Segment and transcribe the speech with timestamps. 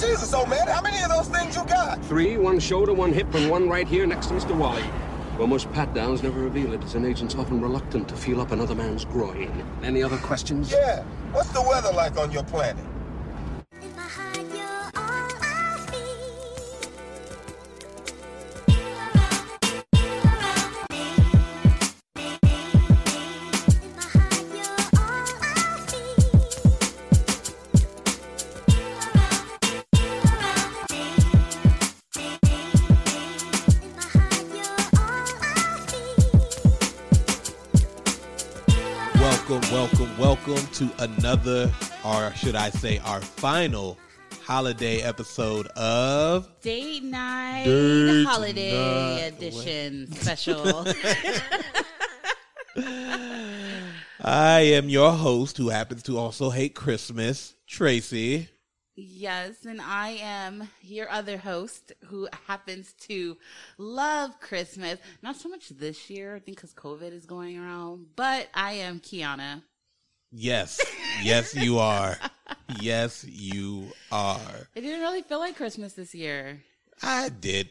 [0.00, 2.02] Jesus, old man, how many of those things you got?
[2.06, 4.56] Three, one shoulder, one hip, and one right here next to Mr.
[4.56, 4.82] Wally.
[5.36, 8.50] Well, most pat downs never reveal it, as an agent's often reluctant to feel up
[8.50, 9.62] another man's groin.
[9.82, 10.72] Any other questions?
[10.72, 11.02] Yeah.
[11.32, 12.84] What's the weather like on your planet?
[40.50, 41.70] Welcome, to another,
[42.04, 43.96] or should I say, our final
[44.42, 49.20] holiday episode of Date night Date holiday night.
[49.34, 50.86] edition special.
[54.22, 58.48] I am your host who happens to also hate Christmas, Tracy.
[58.96, 63.36] yes, and I am your other host who happens to
[63.78, 64.98] love Christmas.
[65.22, 68.98] Not so much this year, I think because COVID is going around, but I am
[68.98, 69.62] Kiana.
[70.32, 70.80] Yes,
[71.22, 72.16] yes, you are.
[72.80, 74.38] Yes, you are.
[74.74, 76.60] It didn't really feel like Christmas this year.
[77.02, 77.70] I did.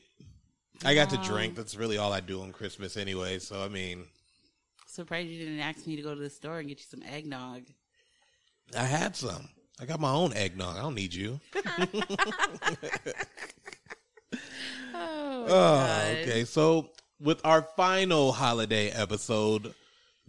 [0.84, 1.56] I got to drink.
[1.56, 3.40] That's really all I do on Christmas anyway.
[3.40, 4.06] So, I mean,
[4.88, 7.64] Surprised you didn't ask me to go to the store and get you some eggnog.
[8.76, 9.48] I had some.
[9.80, 10.78] I got my own eggnog.
[10.78, 11.40] I don't need you.
[15.02, 16.44] Oh, Oh, okay.
[16.44, 16.90] So
[17.22, 19.74] with our final holiday episode,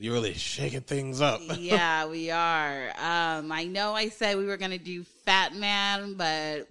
[0.01, 1.43] you're really shaking things up.
[1.59, 2.89] yeah, we are.
[2.97, 6.69] Um, I know I said we were going to do Fat Man, but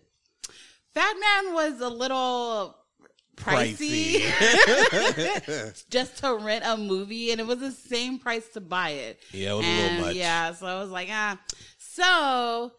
[0.96, 2.76] Fat Man was a little
[3.36, 4.26] pricey,
[5.90, 9.20] just to rent a movie, and it was the same price to buy it.
[9.32, 10.16] Yeah, it was a little much.
[10.16, 11.40] Yeah, so I was like, ah.
[11.78, 12.72] So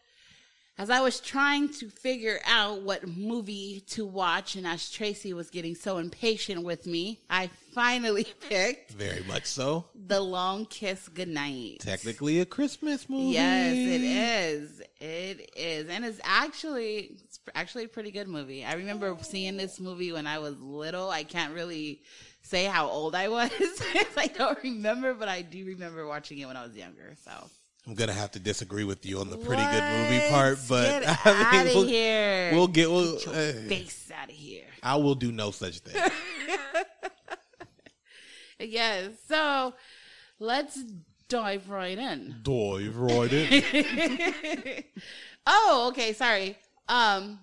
[0.80, 5.50] as I was trying to figure out what movie to watch, and as Tracy was
[5.50, 9.84] getting so impatient with me, I finally picked Very much so.
[9.94, 11.80] The Long Kiss Goodnight.
[11.80, 13.34] Technically a Christmas movie.
[13.34, 14.82] Yes, it is.
[15.02, 18.64] It is, and it's actually it's actually a pretty good movie.
[18.64, 21.10] I remember seeing this movie when I was little.
[21.10, 22.00] I can't really
[22.40, 23.50] say how old I was.
[24.16, 27.16] I don't remember, but I do remember watching it when I was younger.
[27.22, 27.32] So
[27.86, 31.20] I'm gonna have to disagree with you on the pretty good movie part, but Get
[31.26, 32.50] I mean, we'll, here.
[32.52, 32.90] we'll get.
[32.90, 34.64] We'll, Get your face out of here.
[34.82, 36.10] I will do no such thing.
[38.60, 39.12] Yes.
[39.26, 39.74] So
[40.38, 40.78] let's
[41.28, 42.36] dive right in.
[42.42, 44.84] Dive right in.
[45.46, 46.12] oh, okay.
[46.12, 46.56] Sorry.
[46.88, 47.38] Um,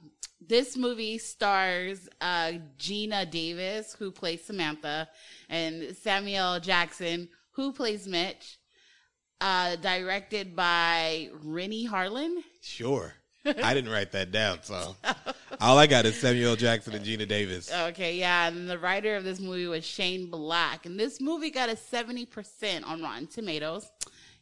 [0.46, 5.10] this movie stars uh, Geena Davis, who plays Samantha,
[5.50, 8.60] and Samuel Jackson, who plays Mitch.
[9.40, 12.44] Uh, directed by Renny Harlin.
[12.62, 13.14] Sure.
[13.46, 14.96] I didn't write that down, so
[15.62, 17.72] all I got is Samuel Jackson and Geena Davis.
[17.72, 21.70] Okay, yeah, and the writer of this movie was Shane Black, and this movie got
[21.70, 23.90] a seventy percent on Rotten Tomatoes.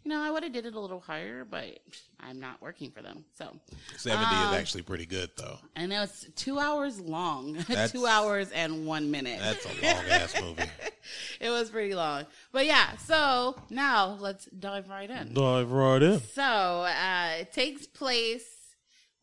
[0.06, 1.80] You know, I would have did it a little higher, but
[2.20, 3.60] I'm not working for them, so.
[3.98, 5.58] Seventy Um, is actually pretty good, though.
[5.76, 7.58] And it was two hours long.
[7.90, 9.40] Two hours and one minute.
[9.40, 10.64] That's a long ass movie.
[11.42, 12.28] it was pretty long.
[12.52, 15.34] But yeah, so now let's dive right in.
[15.34, 16.22] Dive right in.
[16.22, 18.46] So uh, it takes place.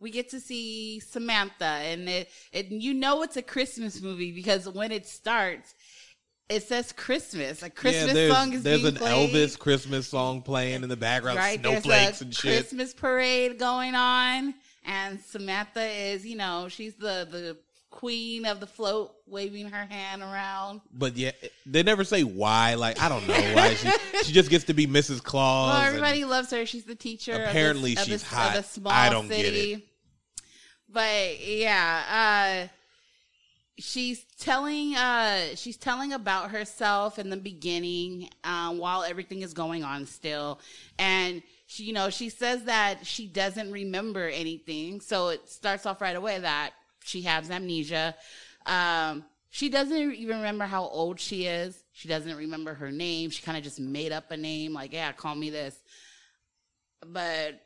[0.00, 4.68] We get to see Samantha, and it, it you know it's a Christmas movie because
[4.68, 5.76] when it starts,
[6.52, 7.62] it says Christmas.
[7.62, 9.30] A Christmas yeah, there's, song is there's being an played.
[9.30, 11.62] Elvis Christmas song playing in the background, right?
[11.62, 12.60] There's snowflakes a and shit.
[12.60, 14.54] Christmas parade going on,
[14.84, 17.56] and Samantha is, you know, she's the the
[17.90, 20.80] queen of the float, waving her hand around.
[20.92, 21.32] But yeah,
[21.66, 22.74] they never say why.
[22.74, 23.90] Like I don't know why she
[24.24, 25.22] she just gets to be Mrs.
[25.22, 25.74] Claus.
[25.74, 26.66] Well, everybody loves her.
[26.66, 27.32] She's the teacher.
[27.32, 28.56] Apparently of this, of she's this- hot.
[28.56, 29.72] Of a small I don't get city.
[29.74, 29.82] it.
[30.88, 32.68] But yeah, uh,
[33.82, 39.82] she's telling uh, she's telling about herself in the beginning um, while everything is going
[39.82, 40.60] on still,
[40.98, 45.00] and she, you know, she says that she doesn't remember anything.
[45.00, 46.70] So it starts off right away that
[47.02, 48.14] she has amnesia.
[48.66, 51.82] Um, she doesn't even remember how old she is.
[51.92, 53.30] She doesn't remember her name.
[53.30, 55.76] She kind of just made up a name, like, yeah, call me this.
[57.04, 57.60] But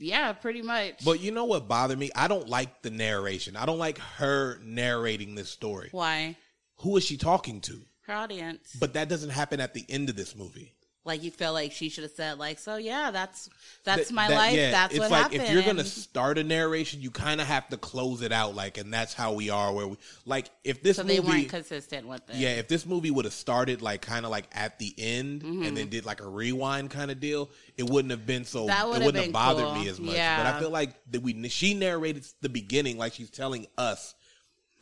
[0.00, 1.04] yeah, pretty much.
[1.04, 2.10] But you know what bothered me?
[2.14, 3.56] I don't like the narration.
[3.56, 5.88] I don't like her narrating this story.
[5.92, 6.36] Why?
[6.78, 7.82] Who is she talking to?
[8.02, 8.76] Her audience.
[8.78, 10.74] But that doesn't happen at the end of this movie.
[11.02, 13.48] Like you feel like she should have said like, so yeah, that's
[13.84, 14.54] that's Th- my that- life.
[14.54, 15.42] yeah, that's it's what like happened.
[15.44, 18.76] if you're gonna start a narration, you kind of have to close it out, like,
[18.76, 19.72] and that's how we are.
[19.72, 22.36] Where we like if this so movie, they weren't consistent with it.
[22.36, 25.62] yeah, if this movie would have started like kind of like at the end Mm-hmm.
[25.62, 27.48] and then did like a rewind kind of deal,
[27.78, 28.66] it wouldn't have been so.
[28.66, 29.74] That it wouldn't have bothered cool.
[29.76, 30.14] me as much.
[30.16, 34.14] But I feel like that we she narrated the beginning like she's telling us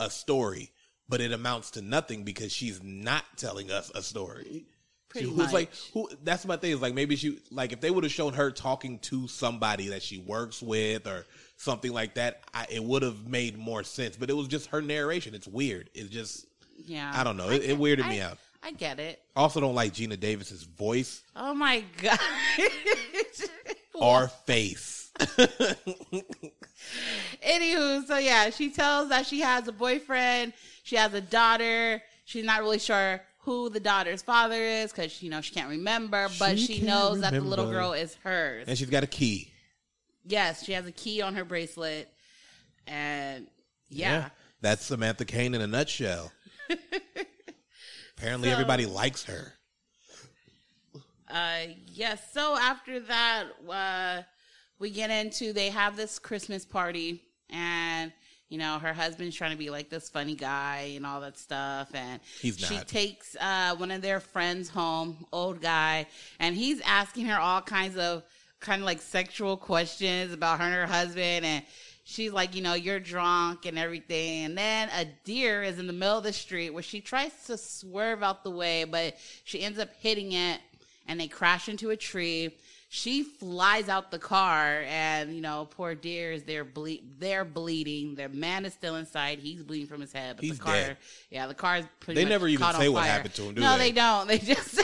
[0.00, 0.72] a story,
[1.08, 4.66] but it amounts to nothing because she's not telling us a story.
[5.08, 7.90] Pretty She- who's like who that's my thing is like maybe she like if they
[7.90, 11.24] would have shown her talking to somebody that she works with or
[11.56, 14.82] something like that I, it would have made more sense but it was just her
[14.82, 16.46] narration it's weird it's just
[16.86, 17.10] yeah.
[17.12, 17.48] I don't know.
[17.50, 18.38] It- it weirded me out.
[18.62, 19.20] I get it.
[19.34, 22.18] also don't like Geena Davis's voice Oh my god.
[23.94, 25.10] or face
[27.46, 30.52] Anywho, so yeah, she tells that she has a boyfriend,
[30.84, 32.02] she has a daughter.
[32.24, 36.28] She's not really sure who the daughter's father is because you know she can't remember,
[36.38, 38.66] but She she, knows that the little girl is hers.
[38.68, 39.50] and she's got a key.
[40.26, 42.12] Yes, she has a key on her bracelet,
[42.86, 43.46] and
[43.88, 44.28] yeah,
[44.60, 46.30] that's Samantha Kane in a nutshell.
[48.18, 49.54] Apparently So- everybody likes her.
[51.30, 52.20] Uh, yes.
[52.32, 54.22] So after that, uh,
[54.78, 58.12] we get into they have this Christmas party, and
[58.48, 61.90] you know her husband's trying to be like this funny guy and all that stuff,
[61.94, 62.88] and He's she not.
[62.88, 66.06] takes uh, one of their friends home, old guy,
[66.40, 68.22] and he's asking her all kinds of
[68.60, 71.64] kind of like sexual questions about her and her husband, and
[72.08, 74.46] she's like, you know, you're drunk and everything.
[74.46, 77.58] And then a deer is in the middle of the street where she tries to
[77.58, 80.58] swerve out the way, but she ends up hitting it
[81.06, 82.56] and they crash into a tree.
[82.90, 86.64] She flies out the car, and you know, poor deer is there.
[86.64, 88.14] Ble- they're bleeding.
[88.14, 89.40] The man is still inside.
[89.40, 90.36] He's bleeding from his head.
[90.36, 90.96] But He's the car, dead.
[91.30, 92.20] yeah, the car is pretty.
[92.20, 93.12] They much never even say what fire.
[93.12, 93.90] happened to him, do no, they?
[93.90, 94.26] they don't.
[94.26, 94.80] They just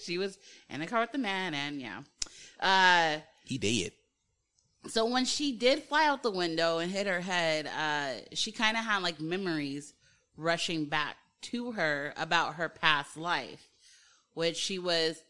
[0.00, 0.38] she was
[0.70, 2.02] in the car with the man, and yeah.
[2.60, 3.92] Uh, he did
[4.88, 8.76] so when she did fly out the window and hit her head, uh, she kind
[8.76, 9.94] of had like memories
[10.36, 13.68] rushing back to her about her past life,
[14.34, 15.22] which she was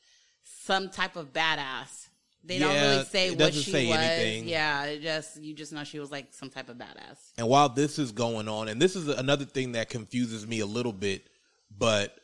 [0.66, 2.08] some type of badass.
[2.44, 3.96] They don't really say it what she say was.
[3.96, 4.48] anything.
[4.48, 7.18] Yeah, it just you just know she was like some type of badass.
[7.38, 10.66] And while this is going on, and this is another thing that confuses me a
[10.66, 11.26] little bit,
[11.76, 12.16] but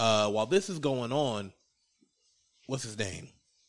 [0.00, 1.52] uh, while this is going on,
[2.66, 3.28] what's his name?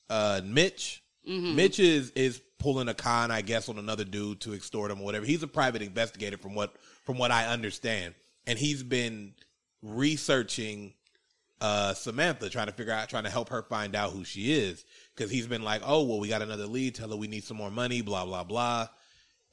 [0.10, 1.04] Uh, Mitch.
[1.24, 5.06] Mitch is is pulling a con, I guess, on another dude to extort him or
[5.06, 5.26] whatever.
[5.26, 6.76] He's a private investigator, from what
[7.06, 8.16] from what I understand,
[8.48, 9.34] and he's been
[9.84, 10.94] researching
[11.62, 14.84] uh, Samantha, trying to figure out, trying to help her find out who she is,
[15.16, 16.96] because he's been like, "Oh, well, we got another lead.
[16.96, 18.88] Tell her we need some more money." Blah blah blah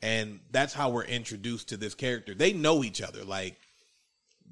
[0.02, 2.34] and that's how we're introduced to this character.
[2.34, 3.56] They know each other, like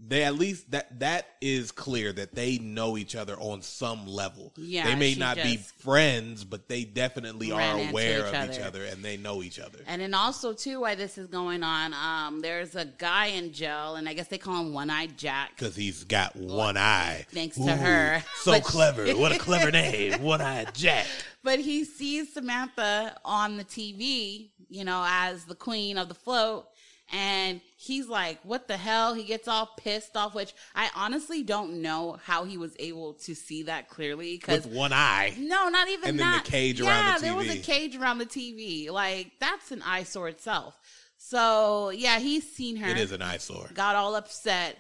[0.09, 4.53] they at least that that is clear that they know each other on some level.
[4.57, 8.67] Yeah, they may not be friends, but they definitely are aware each of each other.
[8.67, 9.79] other and they know each other.
[9.87, 13.97] And then also too, why this is going on, um, there's a guy in jail,
[13.97, 15.51] and I guess they call him One Eyed Jack.
[15.57, 17.27] Because he's got one eye.
[17.31, 18.23] Thanks to her.
[18.43, 19.07] So But- clever.
[19.13, 20.23] What a clever name.
[20.23, 21.07] One eyed Jack.
[21.43, 26.67] But he sees Samantha on the TV, you know, as the queen of the float.
[27.13, 29.15] And he's like, what the hell?
[29.15, 33.35] He gets all pissed off, which I honestly don't know how he was able to
[33.35, 34.37] see that clearly.
[34.37, 35.35] Because With one eye.
[35.39, 36.45] no, not even And then the that.
[36.45, 37.23] cage yeah, around the TV.
[37.23, 38.91] there was a cage around the TV.
[38.91, 40.79] Like that's an eyesore itself.
[41.19, 42.89] So yeah, he's seen her.
[42.89, 43.71] It is an eyesore.
[43.75, 44.77] got all upset,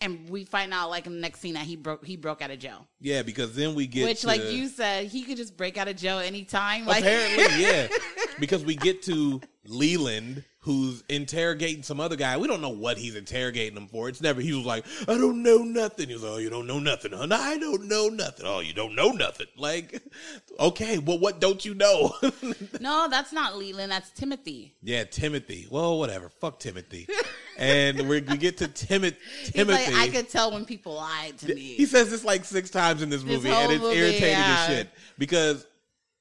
[0.00, 2.50] and we find out like in the next scene that he broke he broke out
[2.50, 2.86] of jail.
[3.00, 5.88] Yeah, because then we get Which, to, like you said, he could just break out
[5.88, 6.84] of jail anytime.
[6.86, 7.88] Like Apparently, yeah.
[8.38, 12.36] Because we get to Leland, who's interrogating some other guy.
[12.36, 14.08] We don't know what he's interrogating him for.
[14.08, 16.08] It's never, he was like, I don't know nothing.
[16.08, 17.28] He was like, oh, you don't know nothing, huh?
[17.30, 18.46] I don't know nothing.
[18.46, 19.46] Oh, you don't know nothing.
[19.56, 20.02] Like,
[20.60, 22.14] okay, well, what don't you know?
[22.80, 23.92] no, that's not Leland.
[23.92, 24.74] That's Timothy.
[24.82, 25.68] yeah, Timothy.
[25.70, 26.28] Well, whatever.
[26.28, 27.08] Fuck Timothy.
[27.56, 29.16] And we we get to Timothy.
[29.40, 29.92] He's Timothy.
[29.92, 31.60] like, I could tell when people lied to me.
[31.60, 34.56] He says this like six times in this movie, and it's movie, irritating yeah.
[34.58, 35.66] as shit because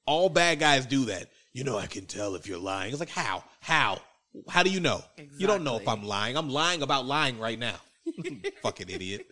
[0.06, 1.30] all bad guys do that.
[1.56, 2.92] You know, I can tell if you're lying.
[2.92, 4.02] It's like how, how,
[4.50, 5.02] how do you know?
[5.38, 6.36] You don't know if I'm lying.
[6.36, 7.78] I'm lying about lying right now.
[8.62, 9.26] Fucking idiot.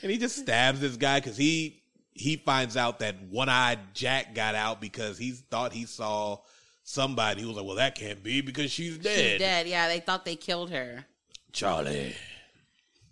[0.00, 1.82] And he just stabs this guy because he
[2.14, 6.38] he finds out that one eyed Jack got out because he thought he saw
[6.84, 7.42] somebody.
[7.42, 9.68] He was like, "Well, that can't be because she's dead." She's dead.
[9.68, 11.04] Yeah, they thought they killed her.
[11.52, 12.16] Charlie.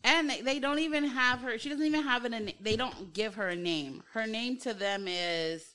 [0.02, 1.58] And they, they don't even have her.
[1.58, 2.52] She doesn't even have an.
[2.60, 4.02] They don't give her a name.
[4.14, 5.74] Her name to them is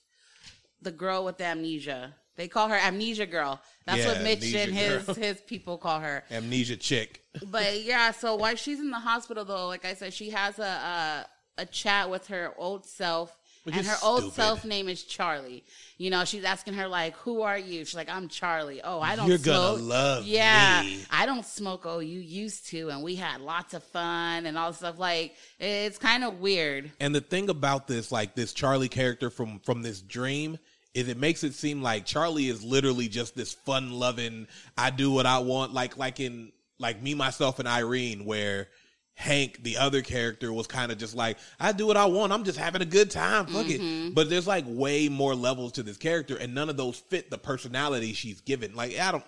[0.81, 2.15] the girl with the amnesia.
[2.41, 3.61] They call her Amnesia Girl.
[3.85, 5.13] That's Yeah, what Mitch and his Girl.
[5.13, 6.23] his people call her.
[6.31, 7.21] Amnesia chick.
[7.51, 10.63] But yeah, so while she's in the hospital, though, like I said, she has a
[10.63, 15.63] a, a chat with her old self, Which and her old self name is Charlie.
[15.99, 19.15] You know, she's asking her like, "Who are you?" She's like, "I'm Charlie." Oh, I
[19.15, 19.27] don't.
[19.27, 19.77] You're smoke.
[19.77, 21.05] gonna love yeah, me.
[21.11, 21.83] I don't smoke.
[21.85, 24.97] Oh, you used to, and we had lots of fun and all stuff.
[24.97, 26.91] Like, it's kind of weird.
[26.99, 30.57] And the thing about this, like this Charlie character from from this dream,
[30.93, 35.11] is it makes it seem like Charlie is literally just this fun loving, I do
[35.11, 38.67] what I want, like like in like me, myself, and Irene, where
[39.13, 42.33] Hank, the other character, was kind of just like, I do what I want.
[42.33, 43.45] I'm just having a good time.
[43.45, 43.79] Fuck it.
[43.79, 44.13] Mm-hmm.
[44.13, 47.37] But there's like way more levels to this character, and none of those fit the
[47.37, 48.75] personality she's given.
[48.75, 49.23] Like I don't,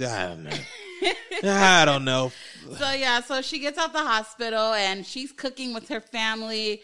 [0.00, 0.58] I don't know.
[1.44, 2.32] I don't know.
[2.78, 6.82] So yeah, so she gets out the hospital and she's cooking with her family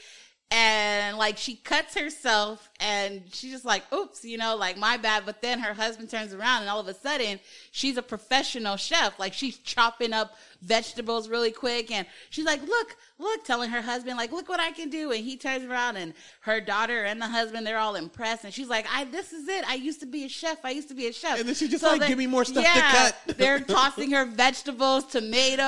[0.51, 5.25] and like she cuts herself and she's just like oops you know like my bad.
[5.27, 7.39] But then her husband turns around and all of a sudden
[7.71, 9.19] she's a professional chef.
[9.19, 11.91] Like she's chopping up vegetables really quick.
[11.91, 15.13] And she's like look look telling her husband like look what i can do.
[15.13, 18.45] And he turns around and her daughter and the husband they're all impressed.
[18.45, 19.69] And she's like i this is it.
[19.69, 20.65] I used to be a chef.
[20.65, 21.41] I used to be a chef.
[21.41, 24.25] And then she just like, they- "Give me more stuff to cut." they're tossing her
[24.25, 25.59] vegetables tomatoes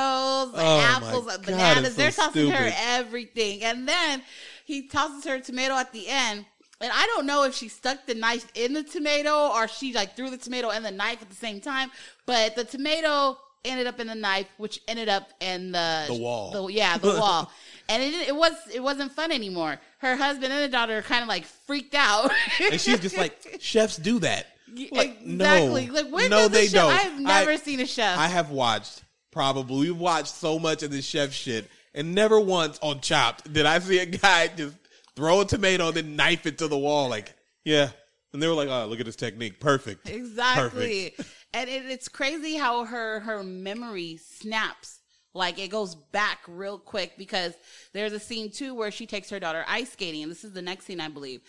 [0.54, 1.87] Oh, apples uh, God, bananas.
[1.88, 3.62] it's they're so tossing her everything.
[3.62, 4.22] And then
[4.70, 6.44] he tosses her a tomato at the end
[6.80, 10.16] and I don't know if she stuck the knife in the tomato or she like
[10.16, 11.90] threw the tomato and the knife at the same time,
[12.24, 13.36] but the tomato
[13.66, 16.50] ended up in the knife, which ended up in the The wall.
[16.52, 17.50] The, yeah, the wall,
[17.90, 19.78] and it it was it wasn't fun anymore.
[19.98, 22.30] Her husband and the daughter are kind of like freaked out,
[22.70, 24.46] And she's just like, chefs do that.
[24.92, 25.86] Like, exactly.
[25.88, 25.92] no.
[25.92, 26.92] Like when no, they chef- don't.
[26.92, 28.18] I've never I- seen a chef.
[28.18, 32.78] I have watched probably we've watched so much of this chef shit, and never once
[32.82, 34.76] on Chopped did I see a guy just
[35.16, 37.09] throw a tomato and then knife it to the wall.
[37.09, 37.32] Like,
[37.64, 37.90] yeah,
[38.32, 41.11] and they were like, "Oh, look at this technique, perfect, Exactly.
[41.16, 41.30] Perfect.
[41.54, 44.99] and it, it's crazy how her her memory snaps.
[45.32, 47.54] Like it goes back real quick because
[47.92, 50.62] there's a scene too where she takes her daughter ice skating, and this is the
[50.62, 51.40] next scene I believe.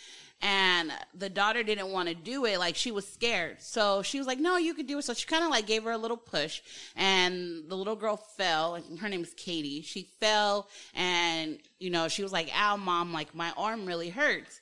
[0.43, 3.61] And the daughter didn't want to do it, like she was scared.
[3.61, 5.83] So she was like, "No, you could do it." So she kind of like gave
[5.83, 6.61] her a little push,
[6.95, 8.75] and the little girl fell.
[8.75, 9.83] And her name is Katie.
[9.83, 13.13] She fell, and you know she was like, "Ow, mom!
[13.13, 14.61] Like my arm really hurts."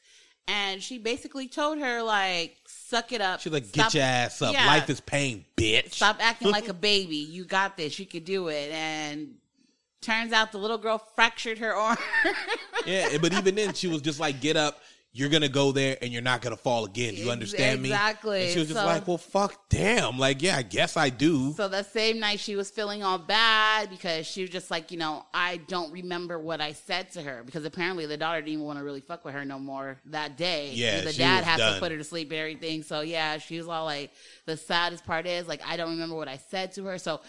[0.50, 4.52] And she basically told her like, "Suck it up." She's like, "Get your ass up.
[4.52, 4.66] Yeah.
[4.66, 7.18] Life is pain, bitch." Stop acting like a baby.
[7.18, 8.00] You got this.
[8.00, 8.72] You could do it.
[8.72, 9.36] And
[10.02, 11.98] turns out the little girl fractured her arm.
[12.86, 16.14] Yeah, but even then, she was just like, "Get up." You're gonna go there and
[16.14, 17.16] you're not gonna fall again.
[17.16, 17.90] You Ex- understand me?
[17.90, 18.44] exactly.
[18.44, 20.20] And she was just So- like, "Well, fuck, damn.
[20.20, 23.90] Like, yeah, I guess I do." so the same night she was feeling all bad
[23.90, 27.42] because she was just like, you know, I don't remember what I said to her
[27.44, 30.38] because apparently the daughter didn't even want to really fuck with her no more that
[30.38, 30.74] day.
[30.74, 31.74] Yeah, the dad had done.
[31.74, 32.84] to put her to sleep and everything.
[32.84, 34.12] So yeah, she was all like,
[34.46, 37.00] the saddest part is like I don't remember what I said to her.
[37.00, 37.22] So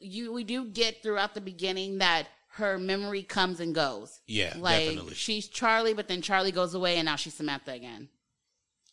[0.00, 2.26] you we do get throughout the beginning that
[2.56, 4.20] her memory comes and goes.
[4.26, 5.14] Yeah, like definitely.
[5.14, 8.08] she's Charlie, but then Charlie goes away, and now she's Samantha again.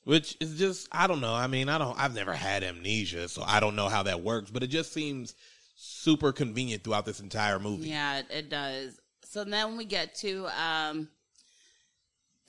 [0.05, 1.33] Which is just I don't know.
[1.33, 4.49] I mean, I don't I've never had amnesia, so I don't know how that works,
[4.49, 5.35] but it just seems
[5.75, 7.89] super convenient throughout this entire movie.
[7.89, 8.99] Yeah, it, it does.
[9.23, 11.09] So then we get to um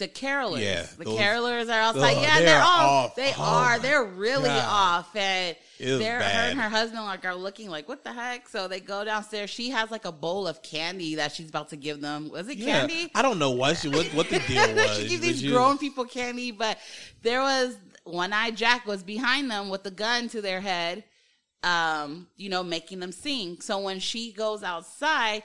[0.00, 0.60] the carolers.
[0.62, 2.16] Yeah, the those- carolers are outside.
[2.16, 2.82] Ugh, yeah, they're they're, off.
[3.10, 3.14] off.
[3.14, 3.78] They Oh are.
[3.78, 4.64] They're really God.
[4.68, 8.48] off, and they're her and her husband like are looking like what the heck.
[8.48, 9.48] So they go downstairs.
[9.50, 12.28] She has like a bowl of candy that she's about to give them.
[12.30, 13.10] Was it Yeah, candy?
[13.14, 14.96] I don't know what she, what what the deal was.
[14.98, 16.76] she gives these she- grown people candy, but
[17.22, 21.04] there was one eyed Jack was behind them with a gun to their head,
[21.62, 23.60] um, you know, making them sing.
[23.60, 25.42] So when she goes outside,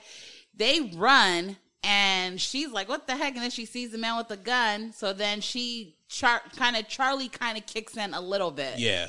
[0.55, 3.35] they run and she's like, What the heck?
[3.35, 4.91] And then she sees the man with the gun.
[4.91, 8.79] So then she char- kind of Charlie kind of kicks in a little bit.
[8.79, 9.07] Yeah.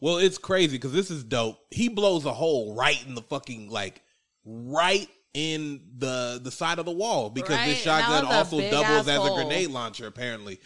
[0.00, 1.58] Well, it's crazy because this is dope.
[1.70, 4.02] He blows a hole right in the fucking like
[4.44, 9.08] right in the the side of the wall because Right, this shotgun also doubles ass
[9.08, 10.60] as a grenade launcher apparently.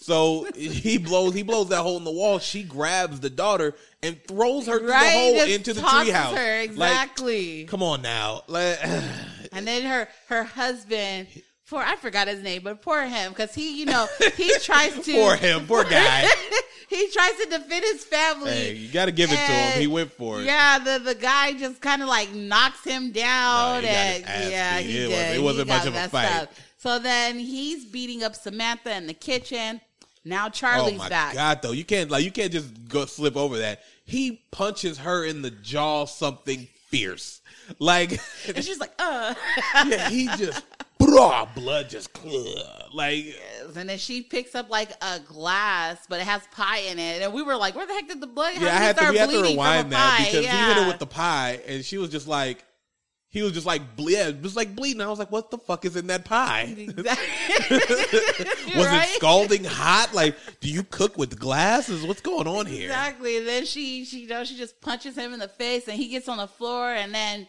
[0.00, 2.38] So he blows he blows that hole in the wall.
[2.38, 6.36] She grabs the daughter and throws her through the Right, hole just into the treehouse.
[6.36, 7.64] her Like, exactly.
[7.64, 8.42] come on now.
[8.48, 8.78] Like,
[9.52, 11.28] And then her her husband,
[11.68, 14.06] poor I forgot his name, but poor him because he, you know,
[14.36, 16.26] he tries to Poor him, poor guy.
[16.88, 18.50] he tries to defend his family.
[18.50, 19.80] hey, you got to give it to him.
[19.80, 20.44] He went for it.
[20.44, 24.86] Yeah, the the guy just kind of like knocks him down, No, and yeah, beat.
[24.86, 25.10] he It did.
[25.10, 26.32] wasn't- it wasn't much of a fight.
[26.42, 26.52] up.
[26.78, 29.80] So then he's beating up Samantha in the kitchen.
[30.24, 31.34] Now Oh Charlie's my back.
[31.34, 33.80] god, though you can't like you can't just go slip over that.
[34.04, 37.40] He punches her in the jaw, something fierce,
[37.78, 39.34] like And she's like, uh.
[39.86, 40.64] yeah, he just
[40.98, 42.10] blah, blood just
[42.92, 43.24] like
[43.76, 47.22] and then she picks up like a glass, but it has pie in it.
[47.22, 48.54] And we were like, where the heck did the blood?
[48.58, 48.68] yeah.
[48.68, 50.24] I had to we had to rewind that pie?
[50.24, 50.50] because yeah.
[50.50, 52.64] he hit her with the pie, and she was just like,
[53.32, 55.00] he was just like, ble- yeah, just like bleeding.
[55.00, 56.74] I was like, what the fuck is in that pie?
[56.78, 57.78] Exactly.
[58.76, 59.08] Was Right?
[59.10, 60.10] it scalding hot?
[60.14, 62.06] Like, do you cook with glasses?
[62.06, 62.84] What's going on here?
[62.84, 63.38] Exactly.
[63.38, 66.08] And then she, she, you know, she just punches him in the face, and he
[66.08, 67.46] gets on the floor, and then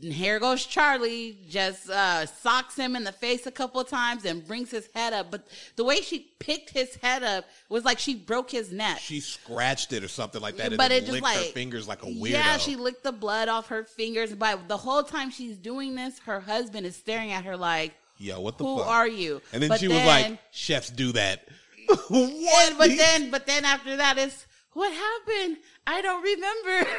[0.00, 4.46] here goes Charlie, just uh, socks him in the face a couple of times and
[4.46, 5.30] brings his head up.
[5.30, 5.46] But
[5.76, 8.98] the way she picked his head up was like she broke his neck.
[8.98, 11.50] She scratched it or something like that, and But then it just licked her like-
[11.52, 12.30] fingers like a weirdo.
[12.30, 14.34] Yeah, she licked the blood off her fingers.
[14.34, 18.40] But the whole time she's doing this, her husband is staring at her like, Yo,
[18.40, 18.86] what the "Who fuck?
[18.86, 21.48] are you?" And then But she was like, "Chefs do that."
[22.08, 22.68] what?
[22.70, 25.58] and- but then, but then after that, it's what happened.
[25.86, 26.90] I don't remember.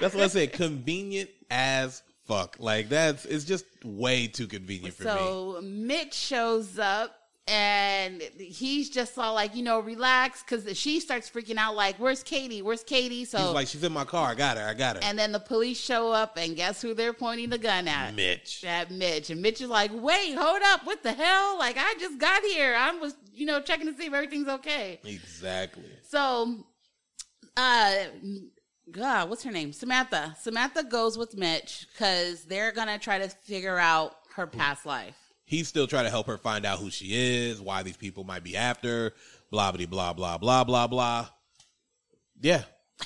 [0.00, 0.52] That's what I said.
[0.54, 2.56] Convenient as fuck.
[2.58, 5.10] Like that's it's just way too convenient for me.
[5.10, 7.14] so Mitch shows up.
[7.48, 12.24] And he's just all like, you know, relax, because she starts freaking out, like, "Where's
[12.24, 12.60] Katie?
[12.60, 14.30] Where's Katie?" So, He's like, she's in my car.
[14.30, 14.64] I got her.
[14.66, 15.02] I got her.
[15.04, 18.16] and then the police show up, and guess who they're pointing the gun at?
[18.16, 18.64] Mitch.
[18.66, 21.56] at Mitch, and Mitch is like, "Wait, hold up, what the hell?
[21.56, 22.74] Like, I just got here.
[22.76, 25.84] I was, you know, checking to see if everything's okay." Exactly.
[26.08, 26.64] So,
[27.56, 27.94] uh,
[28.90, 29.72] God, what's her name?
[29.72, 30.36] Samantha.
[30.38, 35.16] Samantha goes with Mitch because they're gonna try to figure out her past life.
[35.44, 38.44] He's still trying to help her find out who she is, why these people might
[38.44, 39.14] be after,
[39.50, 41.28] blah blah blah blah blah blah blah.
[42.40, 42.62] Yeah.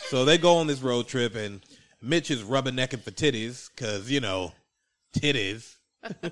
[0.09, 1.61] So they go on this road trip, and
[2.03, 4.53] Mitch is rubbernecking for titties because you know,
[5.17, 5.77] titties.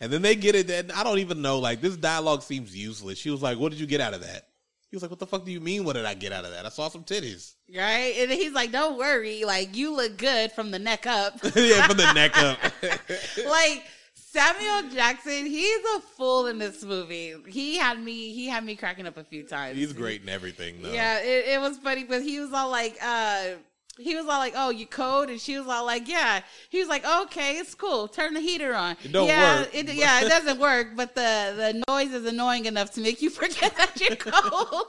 [0.00, 1.58] and then they get it, and I don't even know.
[1.58, 3.18] Like this dialogue seems useless.
[3.18, 4.48] She was like, "What did you get out of that?"
[4.94, 5.82] He was like, "What the fuck do you mean?
[5.82, 6.64] What did I get out of that?
[6.64, 8.14] I saw some titties." Right?
[8.16, 11.34] And he's like, Don't worry, like you look good from the neck up.
[11.56, 12.60] yeah, from the neck up.
[13.48, 13.82] like
[14.14, 17.34] Samuel Jackson, he's a fool in this movie.
[17.48, 19.76] He had me he had me cracking up a few times.
[19.76, 20.92] He's great in everything, though.
[20.92, 23.54] Yeah, it, it was funny, but he was all like, uh,
[23.98, 26.88] he was all like, "Oh, you code," and she was all like, "Yeah." He was
[26.88, 28.08] like, "Okay, it's cool.
[28.08, 29.70] Turn the heater on." It don't yeah, work.
[29.72, 33.30] It, yeah, it doesn't work, but the the noise is annoying enough to make you
[33.40, 34.86] forget that you're cold.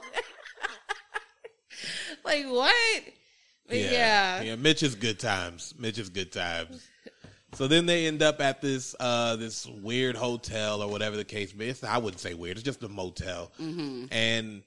[2.24, 2.74] like what?
[3.68, 4.42] But yeah.
[4.42, 4.56] yeah.
[4.56, 5.74] Mitch is good times.
[5.78, 6.86] Mitch is good times.
[7.54, 11.54] So then they end up at this uh this weird hotel or whatever the case
[11.54, 11.68] may.
[11.68, 12.56] It's, I wouldn't say weird.
[12.56, 13.52] It's just a motel.
[13.60, 14.06] Mm-hmm.
[14.10, 14.62] And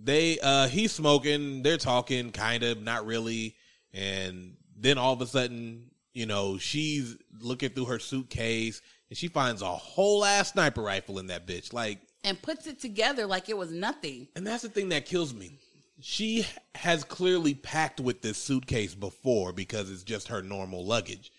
[0.00, 1.62] they uh he's smoking.
[1.62, 3.56] They're talking, kind of, not really.
[3.92, 9.28] And then all of a sudden, you know, she's looking through her suitcase and she
[9.28, 11.72] finds a whole ass sniper rifle in that bitch.
[11.72, 14.28] Like and puts it together like it was nothing.
[14.36, 15.58] and that's the thing that kills me.
[16.00, 21.30] She has clearly packed with this suitcase before because it's just her normal luggage.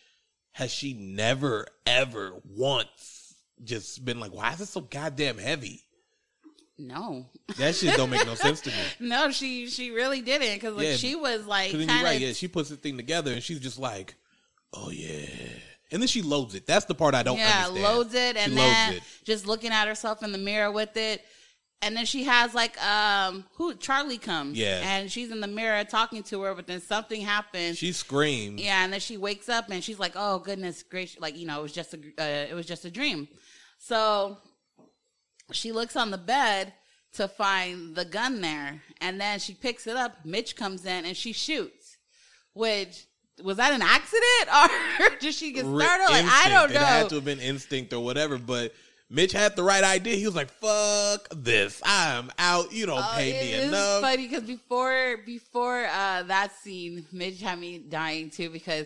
[0.51, 5.83] Has she never, ever once just been like, why is it so goddamn heavy?
[6.87, 7.25] No,
[7.57, 8.75] That shit don't make no sense to me.
[9.09, 12.19] no, she she really didn't because like Yeah, she was like, kind you're of right,
[12.21, 12.33] yeah.
[12.33, 14.15] She puts the thing together and she's just like,
[14.73, 15.25] oh yeah.
[15.91, 16.65] And then she loads it.
[16.65, 17.83] That's the part I don't yeah, understand.
[17.97, 19.25] loads it and She then loads it.
[19.25, 21.21] just looking at herself in the mirror with it.
[21.83, 24.57] And then she has like um who Charlie comes.
[24.57, 24.81] Yeah.
[24.83, 27.77] And she's in the mirror talking to her, but then something happens.
[27.79, 28.61] She screams.
[28.61, 31.59] yeah, and then she wakes up and she's like, "Oh goodness gracious!" Like you know,
[31.59, 33.27] it was just a uh, it was just a dream.
[33.79, 34.37] So
[35.51, 36.73] she looks on the bed
[37.13, 40.25] to find the gun there, and then she picks it up.
[40.25, 41.97] Mitch comes in and she shoots.
[42.53, 43.05] Which
[43.43, 44.49] was that an accident
[45.13, 46.09] or did she get startled?
[46.11, 46.79] Like I don't know.
[46.79, 48.73] It had to have been instinct or whatever, but
[49.09, 50.15] Mitch had the right idea.
[50.15, 51.81] He was like, "Fuck this!
[51.83, 52.71] I'm out.
[52.73, 57.41] You don't Oh, pay me is enough." funny because before before uh, that scene, Mitch
[57.41, 58.85] had me dying too because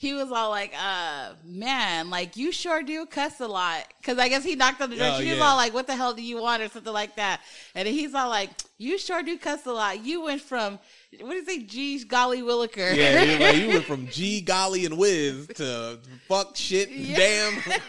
[0.00, 4.30] he was all like, uh, "Man, like you sure do cuss a lot." Because I
[4.30, 5.10] guess he knocked on the door.
[5.12, 5.44] Oh, she was yeah.
[5.44, 7.42] all like, "What the hell do you want?" or something like that.
[7.74, 10.02] And he's all like, "You sure do cuss a lot.
[10.02, 10.78] You went from
[11.20, 14.96] what do you say, geez, golly, Williker." yeah, like, you went from G, golly, and
[14.96, 17.16] whiz to fuck, shit, Yeah.
[17.16, 17.62] damn.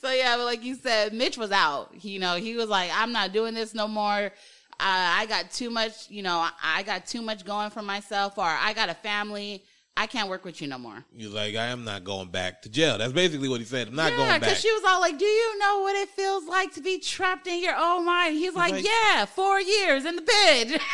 [0.00, 1.94] So yeah, but like you said, Mitch was out.
[1.94, 4.32] He, you know, he was like, "I'm not doing this no more.
[4.80, 6.10] I, I got too much.
[6.10, 9.62] You know, I got too much going for myself, or I got a family.
[9.98, 12.68] I can't work with you no more." Was like, "I am not going back to
[12.68, 13.88] jail." That's basically what he said.
[13.88, 14.40] I'm not yeah, going back.
[14.40, 17.46] because she was all like, "Do you know what it feels like to be trapped
[17.46, 20.80] in your own mind?" He's like, like- "Yeah, four years in the bed."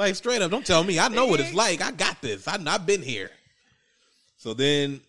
[0.00, 0.98] Like straight up, don't tell me.
[0.98, 1.82] I know what it's like.
[1.82, 2.48] I got this.
[2.48, 3.30] I, I've been here.
[4.38, 5.02] So then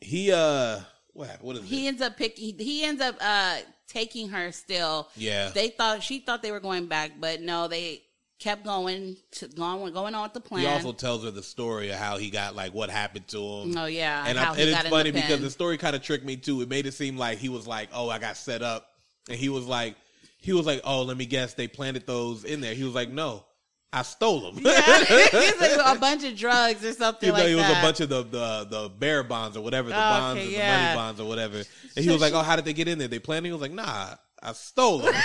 [0.00, 0.80] he uh
[1.12, 1.90] what what is he it?
[1.90, 2.58] ends up picking.
[2.58, 4.50] He ends up uh taking her.
[4.50, 5.50] Still, Yeah.
[5.50, 8.02] They thought she thought they were going back, but no, they
[8.38, 10.62] kept going to going going on with the plan.
[10.62, 13.76] He also tells her the story of how he got like what happened to him.
[13.76, 16.24] Oh yeah, and, I, and it's in the funny because the story kind of tricked
[16.24, 16.60] me too.
[16.60, 18.86] It made it seem like he was like, "Oh, I got set up,"
[19.28, 19.96] and he was like,
[20.40, 23.10] he was like, "Oh, let me guess, they planted those in there." He was like,
[23.10, 23.44] "No,
[23.92, 24.62] I stole them.
[24.64, 27.78] Yeah, he's like a bunch of drugs or something You know, like it was that.
[27.82, 30.62] a bunch of the, the the bear bonds or whatever, the Oh, bonds, okay, and
[30.82, 31.56] the money bonds or whatever.
[31.96, 33.08] And he was like, "Oh, how did they get in there?
[33.08, 35.14] They planted." it?" He was like, "Nah, I stole them."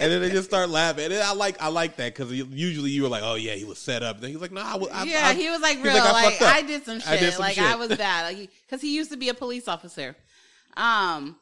[0.00, 1.04] and then they just start laughing.
[1.06, 3.78] And I like I like that because usually you were like, "Oh yeah, he was
[3.78, 5.92] set up." Then he's like, "No, I, was- I, yeah, I- he was like real.
[5.96, 6.48] I Like, up.
[6.54, 7.08] I did some shit.
[7.08, 8.34] I did some like shit." I was bad.
[8.36, 10.16] Like because he used to be a police officer.
[10.76, 11.36] Um.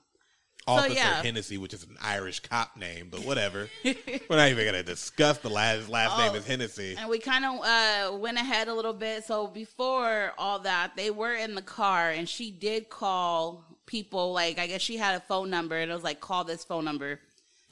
[0.66, 1.22] Officer yeah.
[1.22, 3.70] Hennessy, which is an Irish cop name, but whatever.
[3.84, 3.96] We're
[4.36, 6.36] not even gonna discuss the last last name Oh.
[6.36, 6.94] is Hennessy.
[6.98, 9.24] And we kind of uh, went ahead a little bit.
[9.24, 14.34] So before all that, they were in the car, and she did call people.
[14.34, 16.84] Like I guess she had a phone number, and it was like, "Call this phone
[16.84, 17.18] number."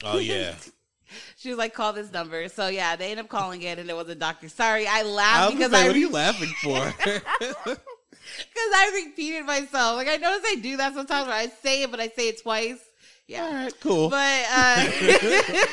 [0.03, 0.55] Oh yeah,
[1.37, 3.95] She was like, "Call this number." So yeah, they end up calling it, and it
[3.95, 4.49] was a doctor.
[4.49, 6.93] Sorry, I I laughed was because I what are you laughing for?
[7.03, 7.77] because
[8.75, 9.97] I repeated myself.
[9.97, 12.41] Like I notice I do that sometimes where I say it, but I say it
[12.41, 12.79] twice.
[13.27, 13.43] Yeah.
[13.43, 14.09] All right, cool.
[14.09, 14.85] But uh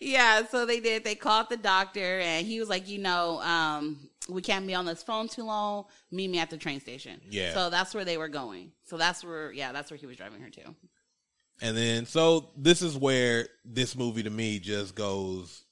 [0.00, 1.02] Yeah, so they did.
[1.04, 4.84] They called the doctor and he was like, you know, um, we can't be on
[4.84, 5.84] this phone too long.
[6.10, 7.20] Meet me at the train station.
[7.30, 7.54] Yeah.
[7.54, 8.72] So that's where they were going.
[8.84, 10.74] So that's where yeah, that's where he was driving her to.
[11.62, 15.62] And then, so this is where this movie to me just goes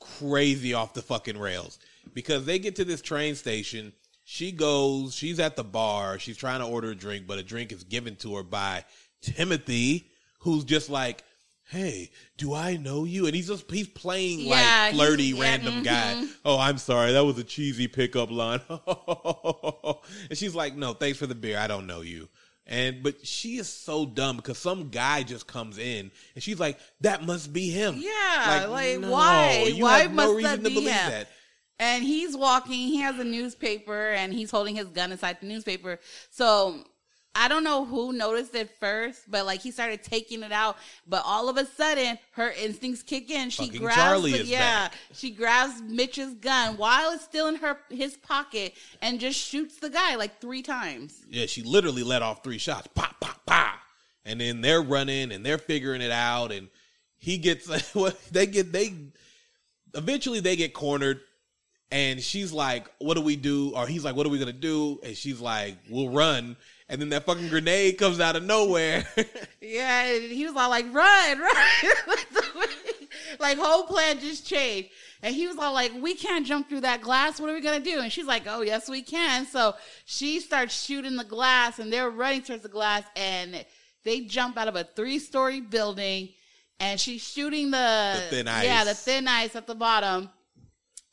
[0.00, 1.78] crazy off the fucking rails
[2.14, 3.92] because they get to this train station.
[4.24, 7.72] She goes, she's at the bar, she's trying to order a drink, but a drink
[7.72, 8.84] is given to her by
[9.20, 10.08] Timothy,
[10.40, 11.24] who's just like,
[11.68, 13.26] Hey, do I know you?
[13.26, 14.54] And he's just he's playing Yeah,
[14.86, 16.14] like flirty yeah, random guy.
[16.16, 16.28] mhm.
[16.44, 18.60] Oh, I'm sorry, that was a cheesy pickup line.
[18.68, 21.58] and she's like, No, thanks for the beer.
[21.58, 22.28] I don't know you.
[22.66, 26.78] And but she is so dumb because some guy just comes in and she's like,
[27.00, 29.72] "That must be him." Yeah, like, no, why?
[29.74, 31.10] You Why have no reason that to be believe him?
[31.10, 31.28] that.
[31.78, 35.98] And he's walking, he has a newspaper and he's holding his gun inside the newspaper.
[36.30, 36.84] So
[37.34, 40.76] I don't know who noticed it first, but like he started taking it out.
[41.06, 43.48] But all of a sudden, her instincts kick in.
[43.48, 44.94] She Fucking grabs, Charlie the- yeah, back.
[45.14, 49.88] she grabs Mitch's gun while it's still in her his pocket and just shoots the
[49.88, 51.22] guy like three times.
[51.30, 52.88] Yeah, she literally let off three shots.
[52.94, 53.78] Pop, pop, pop.
[54.26, 56.52] And then they're running and they're figuring it out.
[56.52, 56.68] And
[57.16, 58.72] he gets what they get.
[58.72, 58.92] They
[59.94, 61.20] eventually they get cornered.
[61.90, 64.98] And she's like, "What do we do?" Or he's like, "What are we gonna do?"
[65.02, 66.56] And she's like, "We'll run."
[66.92, 69.04] And then that fucking grenade comes out of nowhere.
[69.64, 71.48] Yeah, and he was all like, "Run, run!"
[73.40, 74.90] like whole plan just changed,
[75.22, 77.40] and he was all like, "We can't jump through that glass.
[77.40, 79.74] What are we gonna do?" And she's like, "Oh, yes, we can." So
[80.04, 83.64] she starts shooting the glass, and they're running towards the glass, and
[84.04, 86.30] they jump out of a three-story building,
[86.80, 90.28] and she's shooting the, The thin yeah, the thin ice at the bottom,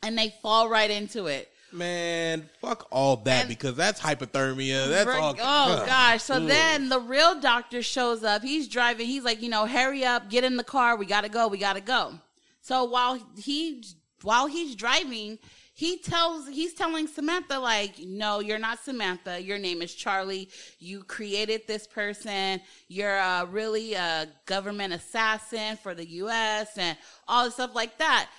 [0.04, 1.50] and they fall right into it.
[1.72, 4.88] Man, fuck all that And- because that's hypothermia.
[4.90, 5.32] That's Right- all.
[5.40, 6.24] Oh gosh!
[6.24, 6.48] So Ugh.
[6.48, 8.42] then the real doctor shows up.
[8.42, 9.08] He's driving.
[9.08, 10.96] He's like, you know, hurry up, get in the car.
[10.96, 11.48] We gotta go.
[11.48, 12.20] We gotta go.
[12.62, 13.84] So while he
[14.22, 15.40] while he's driving,
[15.74, 19.42] he tells he's telling Samantha like, no, you're not Samantha.
[19.42, 20.50] Your name is Charlie.
[20.80, 22.60] You created this person.
[22.90, 26.78] You're uh, really a government assassin for the U.S.
[26.78, 28.30] and all this stuff like that.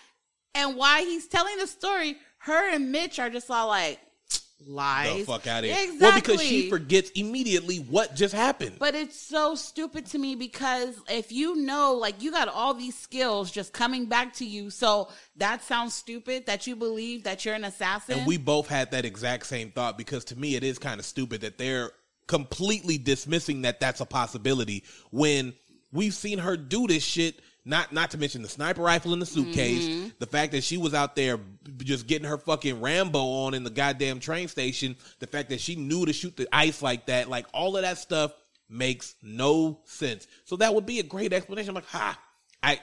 [0.55, 3.99] And why he's telling the story, her and Mitch are just all like.
[4.67, 5.21] Lies.
[5.21, 5.75] the fuck out of here.
[5.75, 5.99] Exactly.
[6.01, 8.77] Well, because she forgets immediately what just happened.
[8.79, 12.95] But it's so stupid to me because if you know, like, you got all these
[12.95, 17.55] skills just coming back to you, so that sounds stupid that you believe that you're
[17.55, 18.19] an assassin.
[18.19, 21.07] and we both had that exact same thought because to me it is kind of
[21.07, 21.91] stupid that they're
[22.27, 25.55] completely dismissing that that's a possibility when
[25.91, 29.27] we've seen her do this shit not not to mention the sniper rifle in the
[29.27, 29.85] suitcase.
[29.85, 30.09] Mm-hmm.
[30.19, 31.39] the fact that she was out there
[31.79, 34.97] just getting her fucking rambo on in the goddamn train station.
[35.19, 37.29] The fact that she knew to shoot the ice like that.
[37.29, 38.33] Like all of that stuff
[38.69, 40.27] makes no sense.
[40.45, 41.71] So that would be a great explanation.
[41.71, 42.19] I'm like ha
[42.63, 42.79] i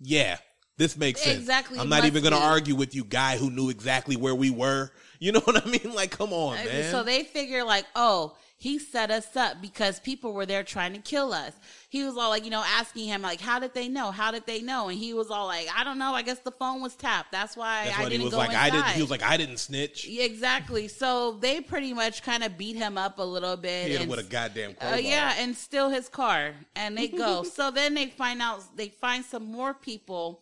[0.00, 0.36] yeah
[0.78, 1.38] this makes sense.
[1.38, 4.90] Exactly, i'm not even gonna argue with you guy who knew exactly where we were.
[5.18, 5.94] You know what i mean?
[5.94, 6.90] Like come on man.
[6.90, 11.00] So they figure like, oh, he set us up because people were there trying to
[11.00, 11.52] kill us.
[11.88, 14.12] He was all like, you know, asking him like, how did they know?
[14.12, 14.88] How did they know?
[14.88, 16.12] And he was all like, I don't know.
[16.14, 17.32] I guess the phone was tapped.
[17.32, 18.50] That's why That's I he didn't was go like.
[18.50, 18.62] inside.
[18.66, 18.86] I didn't.
[18.94, 20.06] He was like, I didn't snitch.
[20.06, 20.86] Yeah, exactly.
[20.86, 23.88] So they pretty much kind of beat him up a little bit.
[23.88, 27.42] Hit him and with a goddamn Uh, yeah, and steal his car, and they go.
[27.56, 30.40] so then they find out they find some more people.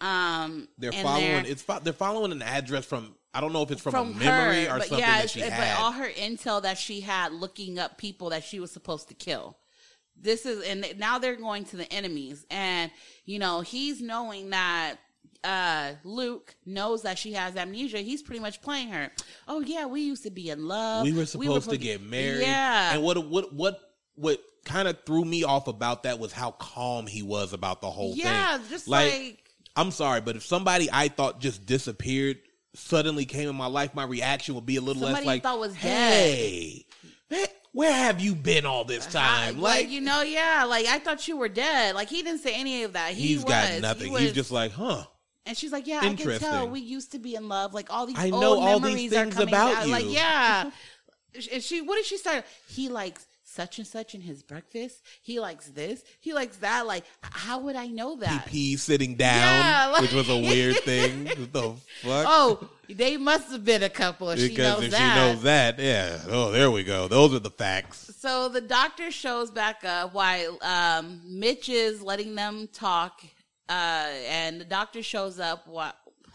[0.00, 1.42] Um, They're following.
[1.42, 3.14] they're- It's fo- they're following an address from.
[3.36, 5.40] I don't know if it's from, from a memory her, or something yeah, that she
[5.40, 5.76] it's- had.
[5.76, 9.14] but all her intel that she had looking up people that she was supposed to
[9.14, 9.56] kill.
[10.18, 12.90] This is and now they're going to the enemies, and
[13.26, 14.96] you know he's knowing that
[15.44, 17.98] uh Luke knows that she has amnesia.
[17.98, 19.10] He's pretty much playing her.
[19.46, 21.04] Oh yeah, we used to be in love.
[21.04, 22.40] we were supposed to supposed- get married.
[22.40, 23.78] Yeah, And what what what
[24.14, 27.90] what kind of threw me off about that was how calm he was about the
[27.90, 28.24] whole thing.
[28.24, 29.38] yeah, just like,
[29.76, 32.38] I'm sorry, but if somebody I thought just disappeared
[32.76, 35.58] suddenly came in my life, my reaction would be a little Somebody less like, thought
[35.58, 36.86] was "Hey,
[37.30, 40.98] man, where have you been all this time?" like, Like, you know, yeah, like I
[40.98, 41.94] thought you were dead.
[41.94, 43.12] Like he didn't say any of that.
[43.12, 44.12] He he's got nothing.
[44.12, 45.04] He He's just like, "Huh."
[45.46, 47.72] and she's like, yeah, I can tell we used to be in love.
[47.72, 49.86] Like all these I old know all these memories are things coming about back.
[49.86, 49.92] you.
[49.92, 50.70] Like yeah,
[51.52, 52.44] and she what did she start?
[52.68, 53.25] He likes
[53.56, 55.02] such and such in his breakfast.
[55.22, 56.02] He likes this.
[56.20, 56.86] He likes that.
[56.86, 58.46] Like how would I know that?
[58.46, 61.24] PP sitting down, Yeah, like- which was a weird thing.
[61.26, 62.26] what the fuck?
[62.28, 64.30] Oh, they must have been a couple.
[64.30, 64.98] If she because knows if that.
[65.14, 66.18] she knows that, yeah.
[66.28, 67.08] Oh, there we go.
[67.08, 68.12] Those are the facts.
[68.18, 73.22] So the doctor shows back up while um, Mitch is letting them talk,
[73.68, 75.94] uh, and the doctor shows up while,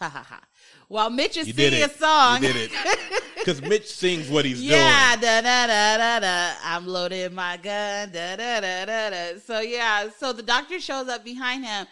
[0.88, 2.42] while Mitch is You singing a song.
[2.42, 3.22] You did it.
[3.42, 5.22] Because Mitch sings what he's yeah, doing.
[5.22, 6.54] da da da da da.
[6.62, 8.12] I'm loading my gun.
[8.12, 9.38] Da da da da da.
[9.44, 11.88] So yeah, so the doctor shows up behind him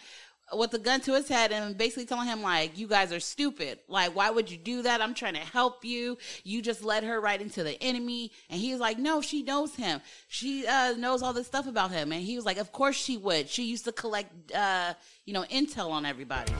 [0.53, 3.81] with a gun to his head and basically telling him like, "You guys are stupid.
[3.89, 5.01] Like, why would you do that?
[5.01, 6.19] I'm trying to help you.
[6.45, 10.01] You just led her right into the enemy." And he's like, "No, she knows him.
[10.29, 13.17] She uh, knows all this stuff about him." And he was like, "Of course she
[13.17, 13.49] would.
[13.49, 16.53] She used to collect, uh, you know, intel on everybody."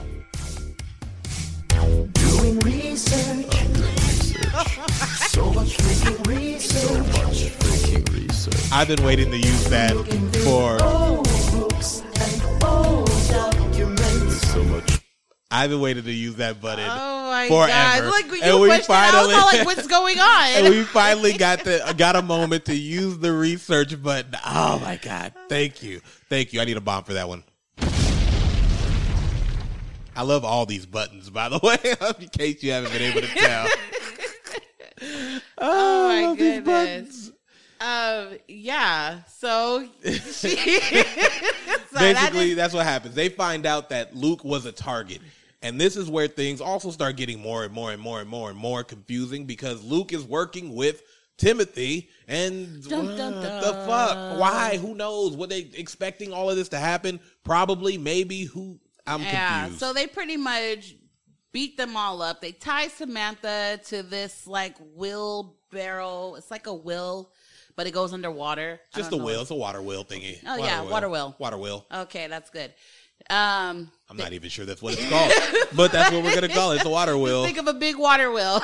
[2.91, 3.47] Doing research.
[4.53, 4.65] Oh,
[5.29, 7.07] so much freaking research.
[8.73, 9.91] I've been waiting to use that
[10.43, 10.83] for.
[10.83, 11.23] Old
[11.69, 14.99] books and old documents.
[15.49, 17.67] I've been waiting to use that button Oh my forever.
[17.67, 18.03] god!
[18.11, 20.69] Like you and we pushed it, I was finally, all like, "What's going on?" and
[20.75, 24.35] we finally got the got a moment to use the research button.
[24.45, 25.33] Oh my god!
[25.47, 26.59] Thank you, thank you.
[26.59, 27.45] I need a bomb for that one.
[30.15, 31.77] I love all these buttons, by the way,
[32.19, 33.67] in case you haven't been able to tell.
[35.57, 37.31] Oh I my love these goodness.
[37.79, 39.23] Um, yeah.
[39.23, 43.15] So, she, so that Basically, is- that's what happens.
[43.15, 45.19] They find out that Luke was a target.
[45.63, 48.49] And this is where things also start getting more and more and more and more
[48.49, 51.03] and more confusing because Luke is working with
[51.37, 54.39] Timothy and Dun, what dun, the fuck?
[54.39, 54.77] Why?
[54.77, 55.35] Who knows?
[55.35, 57.19] Were they expecting all of this to happen?
[57.43, 58.43] Probably, maybe.
[58.45, 58.79] Who?
[59.07, 59.61] I'm yeah.
[59.61, 59.79] confused.
[59.79, 60.95] So they pretty much
[61.51, 62.41] beat them all up.
[62.41, 66.35] They tie Samantha to this like wheelbarrow.
[66.35, 67.31] It's like a wheel,
[67.75, 68.79] but it goes underwater.
[68.95, 69.25] Just a know.
[69.25, 69.41] wheel.
[69.41, 70.39] It's a water wheel thingy.
[70.45, 71.35] Oh, yeah, water wheel.
[71.39, 71.85] Water wheel.
[71.93, 72.73] Okay, that's good.
[73.29, 75.31] Um, I'm not even sure that's what it's called,
[75.75, 76.77] but that's what we're gonna call it.
[76.77, 77.45] It's a water wheel.
[77.45, 78.61] Think of a big water wheel.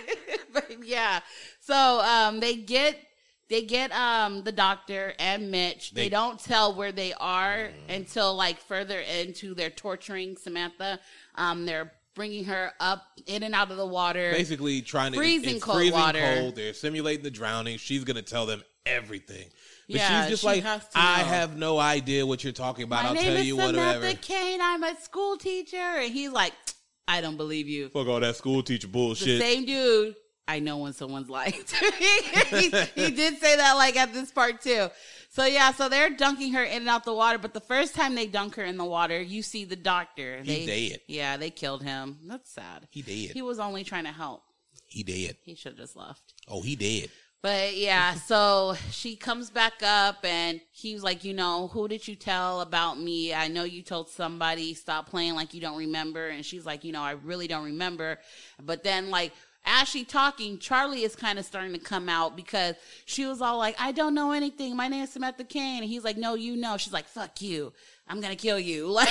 [0.82, 1.20] yeah.
[1.60, 2.98] So um they get
[3.50, 5.92] they get um the doctor and Mitch.
[5.92, 10.98] They, They- don't tell where they are until like further into their torturing Samantha.
[11.34, 14.30] Um they're bringing her up in and out of the water.
[14.32, 16.20] basically trying to Freezing cold freezing water.
[16.38, 16.54] cold.
[16.56, 17.76] They're simulating the drowning.
[17.78, 19.48] She's gonna tell them everything.
[19.88, 23.02] But Yeah, she's just she like, I have no idea what you're talking about.
[23.02, 24.14] My I'll name tell is you Samantha whatever.
[24.22, 24.60] Kane.
[24.62, 25.76] I'm a school teacher.
[25.76, 26.52] And he's like,
[27.06, 27.88] I don't believe you.
[27.90, 29.40] Fuck all that school teacher the bullshit.
[29.42, 30.14] same dude.
[30.46, 31.72] I know when someone's liked.
[31.98, 34.88] he, he did say that like at this part too.
[35.30, 38.14] So yeah, so they're dunking her in and out the water, but the first time
[38.14, 40.40] they dunk her in the water, you see the doctor.
[40.42, 41.00] He they, dead.
[41.08, 42.18] Yeah, they killed him.
[42.26, 42.86] That's sad.
[42.90, 43.34] He dead.
[43.34, 44.42] He was only trying to help.
[44.86, 45.36] He dead.
[45.42, 46.34] He should have just left.
[46.46, 47.10] Oh, he dead.
[47.44, 52.08] But yeah, so she comes back up and he was like, you know, who did
[52.08, 53.34] you tell about me?
[53.34, 56.28] I know you told somebody, stop playing like you don't remember.
[56.28, 58.18] And she's like, you know, I really don't remember.
[58.62, 59.32] But then like
[59.64, 62.74] as she talking, Charlie is kind of starting to come out because
[63.06, 64.76] she was all like, I don't know anything.
[64.76, 65.82] My name is Samantha Kane.
[65.82, 66.76] And he's like, no, you know.
[66.76, 67.72] She's like, fuck you.
[68.06, 68.86] I'm going to kill you.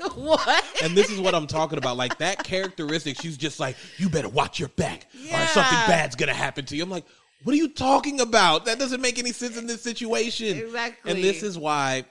[0.00, 0.64] Like, what?
[0.82, 1.96] And this is what I'm talking about.
[1.96, 6.34] Like that characteristic, she's just like, you better watch your back, or something bad's gonna
[6.34, 6.82] happen to you.
[6.82, 7.04] I'm like,
[7.42, 8.64] what are you talking about?
[8.64, 10.58] That doesn't make any sense in this situation.
[10.58, 11.12] Exactly.
[11.12, 12.04] And this is why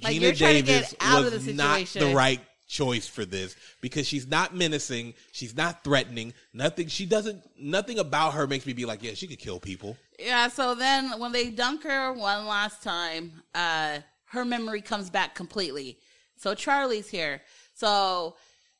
[0.00, 2.16] Geena you're trying to get Davis was the not the situation.
[2.16, 6.86] right choice for this because she's not menacing, she's not threatening, nothing.
[6.86, 7.42] She doesn't.
[7.58, 9.96] Nothing about her makes me be like, yeah, she could kill people.
[10.18, 15.34] Yeah, so then when they dunk her one last time, uh, her memory comes back
[15.34, 15.98] completely.
[16.36, 17.42] So Charlie's here.
[17.74, 18.36] So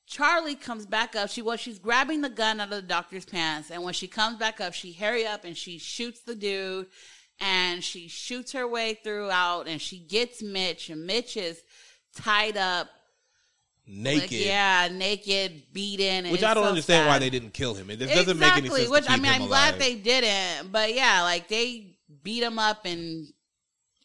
[0.06, 1.30] Charlie comes back up.
[1.30, 4.38] She was she's grabbing the gun out of the doctor's pants, and when she comes
[4.38, 6.86] back up, she hurry up and she shoots the dude,
[7.40, 11.62] and she shoots her way throughout, and she gets Mitch, and Mitch is
[12.16, 12.88] tied up,
[13.90, 14.22] Naked.
[14.22, 17.88] like, yeah, naked, beaten, Which I don't so understand why they didn't kill him.
[17.88, 18.90] It just doesn't make any sense.
[18.90, 23.28] Which I mean, I'm glad they didn't, but yeah, like they beat him up and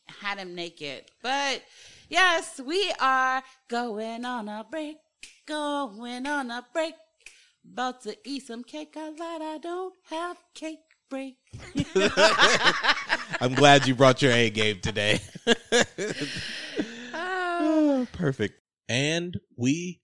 [0.08, 1.04] had him naked.
[1.22, 1.64] But
[2.08, 4.98] yes, we are going on a break,
[5.46, 6.94] going on a break.
[7.70, 11.38] About to eat some cake, cause I don't have cake break.
[13.42, 15.20] I'm glad you brought your A game today.
[17.14, 18.06] Ah.
[18.14, 18.63] Perfect.
[18.88, 20.02] And we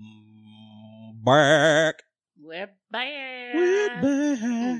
[0.00, 2.02] mm, back.
[2.48, 3.54] We're back.
[3.54, 4.02] We're back.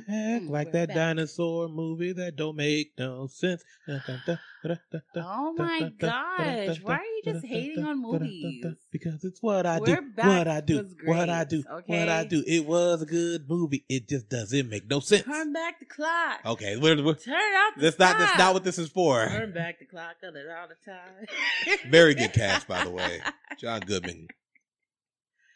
[0.08, 0.96] mm, like we're that back.
[0.96, 3.62] dinosaur movie that don't make no sense.
[3.86, 6.80] Oh my gosh.
[6.80, 8.64] Why are you just hating on movies?
[8.90, 10.02] Because it's what I We're do.
[10.14, 10.88] What I do.
[11.04, 11.62] What I do.
[11.84, 12.42] What I do.
[12.46, 13.84] It was a good movie.
[13.86, 15.24] It just doesn't make no sense.
[15.24, 16.40] Turn back the clock.
[16.46, 19.26] Okay, we're, we're, Turn out the that's not that's not what this is for.
[19.26, 21.90] Turn back the clock all the time.
[21.90, 23.20] Very good cast, by the way.
[23.58, 24.28] John Goodman.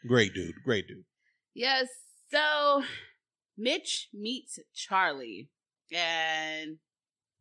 [0.06, 0.56] Great dude.
[0.62, 1.04] Great dude.
[1.54, 1.88] Yes.
[2.30, 2.82] So
[3.56, 5.50] Mitch meets Charlie,
[5.92, 6.78] and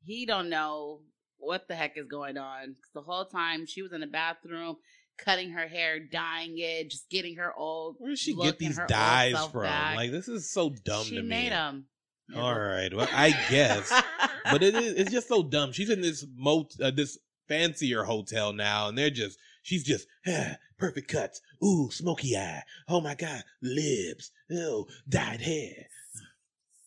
[0.03, 1.01] he don't know
[1.37, 2.75] what the heck is going on.
[2.93, 4.77] the whole time she was in the bathroom,
[5.17, 7.95] cutting her hair, dyeing it, just getting her old.
[7.99, 9.63] Where does she get these dyes from?
[9.63, 9.95] back.
[9.95, 11.27] Like this is so dumb she to me.
[11.29, 11.85] made them.
[12.35, 13.91] All right, well, I guess,
[14.45, 15.73] but it is it's just so dumb.
[15.73, 17.17] She's in this mot uh, this
[17.49, 21.41] fancier hotel now, and they're just she's just ah, perfect cuts.
[21.63, 22.63] Ooh, smoky eye.
[22.87, 24.31] Oh my god, lips.
[24.51, 25.87] Oh, dyed hair.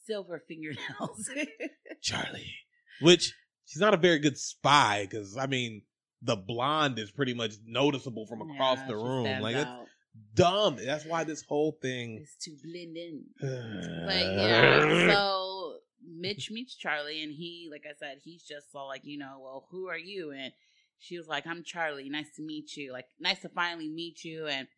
[0.07, 1.31] silver fingernails.
[2.03, 2.55] Charlie,
[3.01, 3.33] which
[3.67, 5.83] she's not a very good spy because I mean
[6.23, 9.41] the blonde is pretty much noticeable from across Yeah, the room.
[9.41, 9.87] Like it's out.
[10.35, 10.77] dumb.
[10.85, 12.19] That's why this whole thing.
[12.23, 13.25] is to blend in.
[13.41, 19.03] But yeah, so Mitch meets Charlie, and he, like I said, he's just all like,
[19.05, 20.33] you know, well, who are you?
[20.33, 20.53] And
[20.99, 22.09] she was like, I'm Charlie.
[22.09, 22.93] Nice to meet you.
[22.93, 24.47] Like, nice to finally meet you.
[24.47, 24.69] And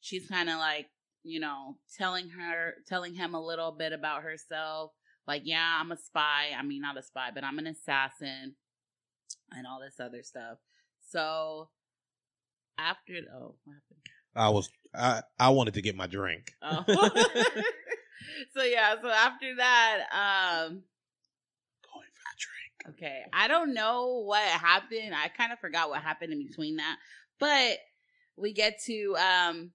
[0.00, 0.86] she's kind of like,
[1.22, 4.92] you know, telling her, telling him a little bit about herself.
[5.26, 6.50] Like, yeah, I'm a spy.
[6.56, 8.54] I mean, not a spy, but I'm an assassin,
[9.50, 10.58] and all this other stuff.
[11.10, 11.70] So
[12.78, 14.06] after, oh, what happened?
[14.36, 16.52] I was I I wanted to get my drink.
[16.62, 16.84] Oh.
[18.54, 20.82] so yeah, so after that, um
[21.82, 22.75] Going for a drink.
[22.90, 25.14] Okay, I don't know what happened.
[25.14, 26.96] I kind of forgot what happened in between that.
[27.38, 27.78] But
[28.36, 29.72] we get to um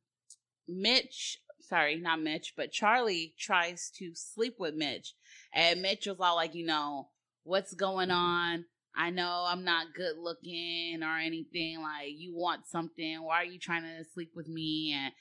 [0.67, 5.13] Mitch, sorry, not Mitch, but Charlie tries to sleep with Mitch.
[5.53, 7.09] And Mitch was all like, you know,
[7.43, 8.65] what's going on?
[8.95, 11.81] I know I'm not good looking or anything.
[11.81, 13.23] Like, you want something.
[13.23, 14.93] Why are you trying to sleep with me?
[14.97, 15.13] And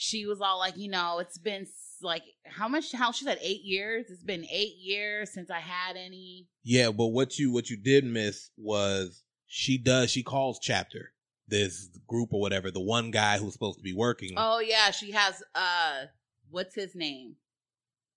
[0.00, 1.66] she was all like, you know, it's been
[2.02, 4.06] like, how much, how she said eight years?
[4.08, 6.46] It's been eight years since I had any.
[6.62, 11.12] Yeah, but what you what you did miss was she does she calls chapter
[11.48, 14.92] this group or whatever the one guy who's supposed to be working Oh, yeah.
[14.92, 16.04] She has, uh,
[16.48, 17.34] what's his name?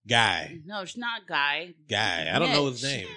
[0.08, 1.74] Guy No, it's not Guy.
[1.90, 3.08] guy I don't know his name.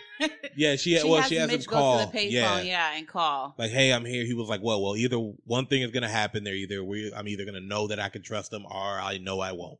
[0.56, 1.98] Yeah, she, She well has she has him call.
[2.06, 2.60] the payphone, yeah.
[2.60, 3.54] yeah, and call.
[3.58, 4.24] Like, hey, I'm here.
[4.24, 6.44] He was like, well, well, either one thing is gonna happen.
[6.44, 9.40] They're either we, I'm either gonna know that I can trust them, or I know
[9.40, 9.78] I won't.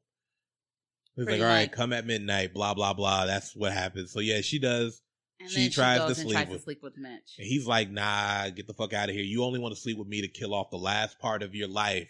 [1.16, 1.72] He's like, all right, much.
[1.72, 2.52] come at midnight.
[2.52, 3.26] Blah blah blah.
[3.26, 4.10] That's what happens.
[4.12, 5.00] So yeah, she does.
[5.40, 7.34] And She tries she to sleep tries with- to sleep with Mitch.
[7.38, 9.24] And he's like, nah, get the fuck out of here.
[9.24, 11.68] You only want to sleep with me to kill off the last part of your
[11.68, 12.08] life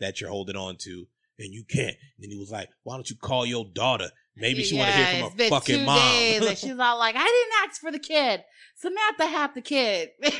[0.00, 1.06] that you're holding on to,
[1.38, 1.96] and you can't.
[2.16, 4.10] And then he was like, why don't you call your daughter?
[4.38, 5.98] Maybe she want to Yeah, hear from her fucking mom.
[5.98, 8.44] and she's all like, "I didn't ask for the kid.
[8.74, 10.10] Samantha had the kid."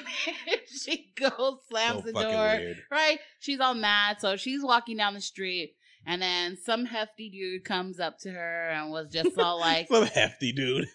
[0.67, 2.57] she goes, slams So the door.
[2.59, 2.77] weird.
[2.91, 3.19] Right?
[3.41, 7.99] She's all mad, so she's walking down the street, and then some hefty dude comes
[7.99, 10.87] up to her and was just all like, Some hefty dude.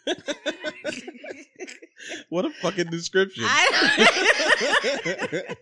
[2.30, 3.46] what a fucking description.
[3.48, 5.56] I-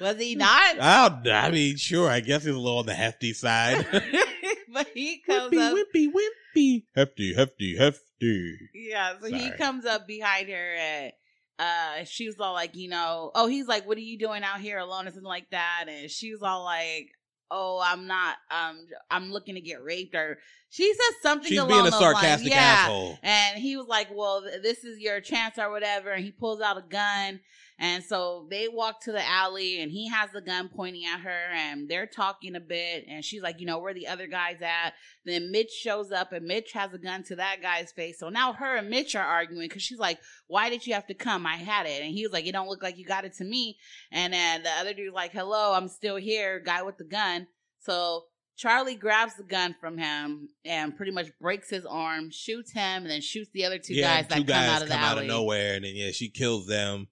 [0.00, 2.08] "Was he not?" I, I mean, sure.
[2.08, 3.86] I guess he's a little on the hefty side.
[4.72, 5.76] but he comes wimpy, up.
[5.94, 6.84] wimpy, wimpy.
[6.94, 8.58] Hefty, hefty, hefty.
[8.74, 11.12] Yeah, so he comes up behind her and
[11.58, 14.60] uh she was all like, you know, oh, he's like, What are you doing out
[14.60, 15.86] here alone or something like that?
[15.88, 17.10] And she was all like,
[17.50, 18.78] Oh, I'm not um
[19.10, 20.38] I'm looking to get raped or
[20.70, 22.44] she said something She's along being a those lines.
[22.44, 22.56] Yeah.
[22.56, 23.18] asshole.
[23.22, 26.10] And he was like, Well, this is your chance or whatever.
[26.10, 27.40] And he pulls out a gun.
[27.82, 31.50] And so they walk to the alley and he has the gun pointing at her
[31.54, 33.06] and they're talking a bit.
[33.08, 34.92] And she's like, You know, where the other guy's at?
[35.24, 38.18] Then Mitch shows up and Mitch has a gun to that guy's face.
[38.18, 41.14] So now her and Mitch are arguing because she's like, Why did you have to
[41.14, 41.46] come?
[41.46, 42.02] I had it.
[42.02, 43.78] And he was like, It don't look like you got it to me.
[44.12, 47.46] And then the other dude's like, Hello, I'm still here, guy with the gun.
[47.78, 48.24] So
[48.58, 53.10] Charlie grabs the gun from him and pretty much breaks his arm, shoots him, and
[53.10, 55.16] then shoots the other two yeah, guys that two come out of the come out
[55.16, 57.08] of nowhere, and then yeah, she kills them.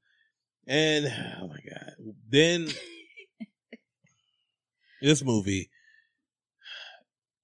[0.69, 1.07] And
[1.41, 1.93] oh my god,
[2.29, 2.69] then
[5.03, 5.71] this movie,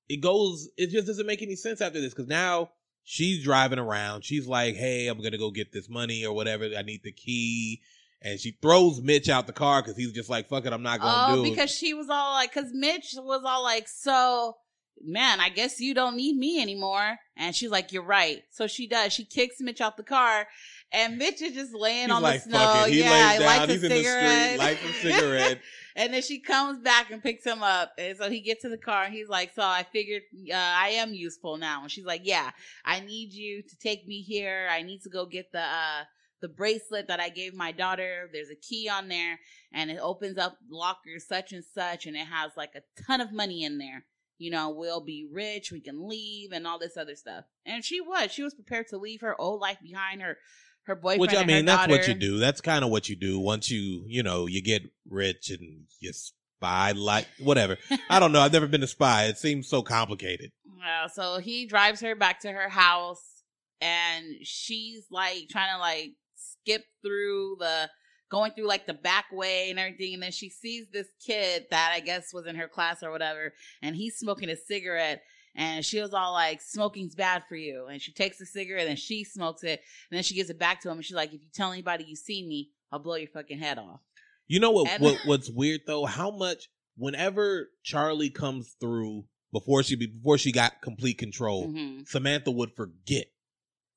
[0.09, 0.69] it goes.
[0.77, 2.71] It just doesn't make any sense after this because now
[3.03, 4.25] she's driving around.
[4.25, 6.69] She's like, "Hey, I'm gonna go get this money or whatever.
[6.77, 7.81] I need the key."
[8.21, 11.01] And she throws Mitch out the car because he's just like, "Fuck it, I'm not
[11.01, 14.57] gonna Oh, do it." because she was all like, because Mitch was all like, so,
[15.03, 17.19] man, I guess you don't need me anymore.
[17.37, 18.43] And she's like, you're right.
[18.51, 19.13] So she does.
[19.13, 20.47] She kicks Mitch out the car,
[20.95, 22.85] and Mitch is just laying He's on like, the snow.
[22.87, 23.47] He yeah, lays down.
[23.47, 24.47] lights He's a in the cigarette.
[24.47, 25.59] street, lights a cigarette.
[25.97, 27.93] and then she comes back and picks him up.
[27.99, 30.91] And so he gets to the car and he's like, So I figured uh, I
[30.91, 31.83] am useful now.
[31.83, 32.51] And she's like, Yeah,
[32.85, 34.69] I need you to take me here.
[34.71, 36.05] I need to go get the uh
[36.41, 38.29] the bracelet that I gave my daughter.
[38.33, 39.41] There's a key on there
[39.73, 43.33] and it opens up locker such and such and it has like a ton of
[43.33, 44.05] money in there.
[44.37, 47.45] You know, we'll be rich, we can leave and all this other stuff.
[47.65, 48.31] And she was.
[48.31, 50.39] She was prepared to leave her old life behind her
[50.87, 51.21] her boyfriend.
[51.21, 52.39] Which I mean, that's what you do.
[52.39, 56.13] That's kind of what you do once you, you know, you get rich and you
[56.13, 57.77] spy like whatever.
[58.09, 58.41] I don't know.
[58.41, 59.25] I've never been a spy.
[59.25, 60.53] It seems so complicated.
[60.79, 63.35] Yeah, so he drives her back to her house
[63.81, 67.89] and she's like trying to like skip through the
[68.31, 71.93] going through like the back way and everything and then she sees this kid that
[71.95, 75.23] I guess was in her class or whatever and he's smoking a cigarette
[75.55, 78.99] and she was all like smoking's bad for you and she takes the cigarette and
[78.99, 79.81] she smokes it
[80.11, 82.05] and then she gives it back to him and she's like if you tell anybody
[82.05, 84.01] you see me I'll blow your fucking head off.
[84.47, 86.05] You know what, And- what what's weird though?
[86.05, 92.07] How much whenever Charlie comes through before she before she got complete control, Mhm.
[92.09, 93.27] Samantha would forget.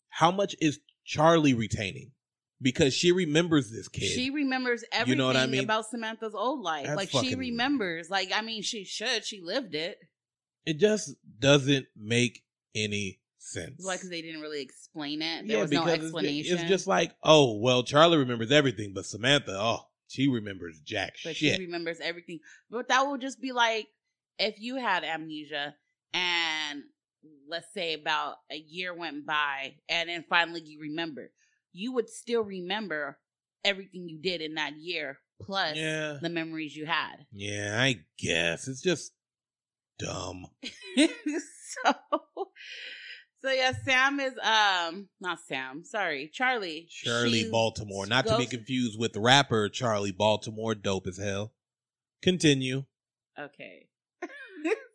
[0.10, 2.12] How much is Charlie retaining?
[2.62, 4.10] Because she remembers this kid.
[4.10, 5.64] She remembers everything You know what I mean?
[5.64, 6.88] about Samantha's old life.
[6.88, 8.10] That's like she remembers.
[8.10, 9.26] Like I mean, she should.
[9.26, 9.99] She lived it.
[10.68, 12.43] It just doesn't make
[12.76, 13.80] any sense.
[13.80, 13.95] Why?
[13.95, 15.47] Because they didn't really explain it.
[15.47, 16.57] There yeah, was no it's explanation.
[16.57, 21.38] It's, just like, oh, well, Charlie remembers everything, but Samantha, oh, she remembers jack but
[21.38, 21.55] shit.
[21.55, 22.39] she remembers everything.
[22.70, 23.88] But that would just be like
[24.38, 25.76] if you had amnesia
[26.13, 26.84] and
[27.47, 31.32] let's say about a year went by and then finally you remember,
[31.72, 33.18] you would still remember
[33.63, 37.26] everything you did in that year plus yeah, the memories you had.
[37.32, 39.11] yeah, I guess it's just
[40.00, 40.45] dumb.
[41.84, 41.93] so
[43.41, 48.45] so yeah sam is um not sam sorry charlie Charlie She Baltimore, not to be
[48.45, 51.54] confused with rapper Charli Baltimore, dope as hell.
[52.22, 52.86] Continue.
[53.39, 53.88] okay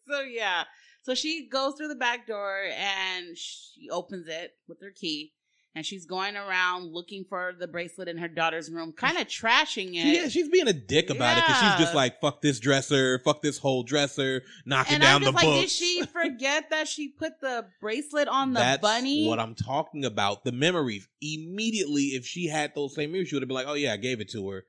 [0.08, 0.64] so yeah
[1.02, 5.32] so she goes through the back door and she opens it with her key
[5.74, 9.88] and she's going around looking for the bracelet in her daughter's room kind of trashing
[9.94, 13.18] it Yeah, she's being a dick about it because she's just like, fuck this dresser,
[13.20, 15.60] fuck this whole dresser, knocking and down I'm just the like, books.
[15.60, 19.26] did she forget that she put the bracelet on the That's bunny?
[19.26, 20.44] what I'm talking about.
[20.44, 21.08] The memories.
[21.20, 23.96] Immediately, if she had those same memories, she would have been like, "Oh yeah, I
[23.96, 24.64] gave it to her."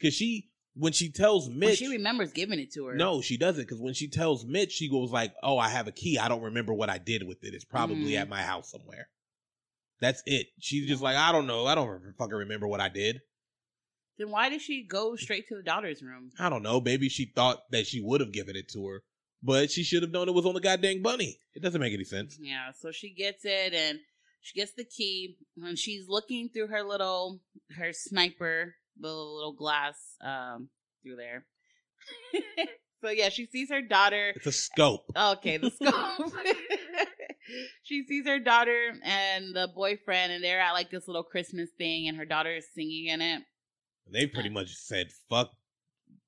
[0.00, 2.94] Because she, when she tells Well, Mitch, she remembers giving it to her.
[2.94, 3.62] no, she doesn't.
[3.62, 6.18] Because when she tells Mitch, she goes like, "Oh, I have a key.
[6.18, 7.54] I don't remember what I did with it.
[7.54, 8.20] It's probably Mhm.
[8.20, 9.08] at my house somewhere."
[10.00, 10.48] That's it.
[10.60, 11.66] She's just like, "I don't know.
[11.66, 13.20] I don't fucking remember what I did.
[14.18, 16.30] Then why did she go straight to the daughter's room?
[16.38, 16.80] I don't know.
[16.80, 19.02] Maybe she thought that she would have given it to her,
[19.42, 21.38] but she should have known it was on the goddamn bunny.
[21.54, 24.00] It doesn't make any sense." Yeah, so she gets it and
[24.40, 27.40] she gets the key and she's looking through her little
[27.76, 30.68] her sniper, the little glass um
[31.02, 31.46] through there.
[33.02, 34.32] so yeah, she sees her daughter.
[34.36, 35.10] It's a scope.
[35.16, 36.32] Okay, the scope.
[37.82, 42.08] she sees her daughter and the boyfriend and they're at like this little Christmas thing
[42.08, 43.42] and her daughter is singing in it.
[44.10, 45.50] They pretty much said fuck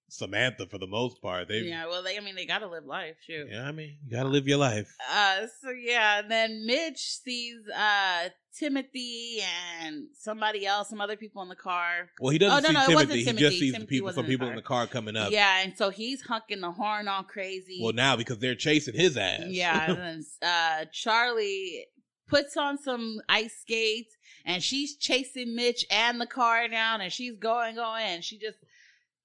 [0.08, 1.48] Samantha for the most part.
[1.48, 3.48] They Yeah, well they I mean they gotta live life, shoot.
[3.50, 4.94] Yeah, I mean, you gotta live your life.
[5.12, 8.28] Uh, so yeah, and then Mitch sees uh
[8.58, 9.40] Timothy
[9.82, 12.08] and somebody else, some other people in the car.
[12.20, 13.18] Well, he doesn't Oh, no, see no, Timothy.
[13.18, 13.44] He Timothy.
[13.44, 14.52] just sees Timothy the people, some in the people car.
[14.52, 15.30] in the car coming up.
[15.30, 17.80] Yeah, and so he's honking the horn all crazy.
[17.82, 19.42] Well, now because they're chasing his ass.
[19.46, 21.86] yeah, and then uh Charlie
[22.28, 27.36] puts on some ice skates and she's chasing Mitch and the car down and she's
[27.38, 28.58] going, going, and she just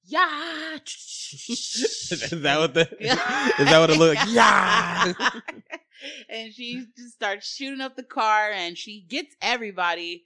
[0.06, 0.78] yeah.
[0.84, 2.82] is that what the?
[2.99, 4.20] Is that what it looked?
[4.20, 4.28] like?
[4.34, 5.14] Yeah.
[6.30, 10.26] and she just starts shooting up the car and she gets everybody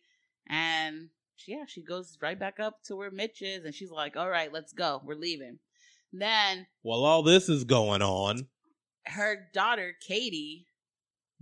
[0.50, 1.10] and
[1.48, 4.52] yeah she goes right back up to where mitch is and she's like all right
[4.52, 5.60] let's go we're leaving
[6.12, 8.48] then While all this is going on,
[9.06, 10.68] her daughter katie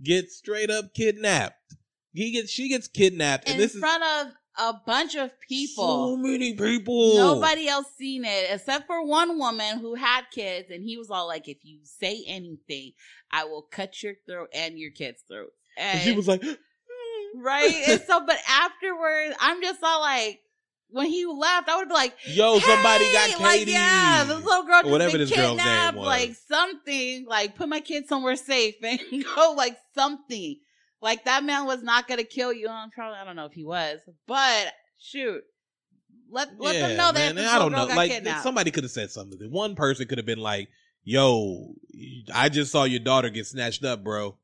[0.02, 1.76] gets straight up kidnapped.
[2.12, 5.84] He gets, she gets kidnapped, and in this is front of a bunch of people.
[6.12, 7.14] so many people.
[7.16, 11.26] nobody else seen it except for one woman who had kids and he was all
[11.26, 12.92] like if you say anything
[13.30, 16.42] i will cut your throat and your kids throats And she was like,
[17.36, 17.74] right?
[17.88, 20.40] And so, but afterwards, I'm just all like,
[20.88, 24.62] when he left, I would be like, "Yo, somebody got Katie." Like, yeah, this little
[24.62, 26.06] girl just Whatever this girl's name kidnapped, was.
[26.06, 29.00] like something, like put my kid somewhere safe and
[29.34, 30.56] go, like something.
[31.00, 32.68] Like that man was not gonna kill you.
[32.68, 35.42] I'm probably, I don't know if he was, but shoot,
[36.30, 37.84] let let them know that I don't know.
[37.84, 38.42] Like kidnapped.
[38.42, 39.38] somebody could have said something.
[39.50, 40.68] One person could have been like,
[41.04, 41.74] "Yo,
[42.34, 44.38] I just saw your daughter get snatched up, bro."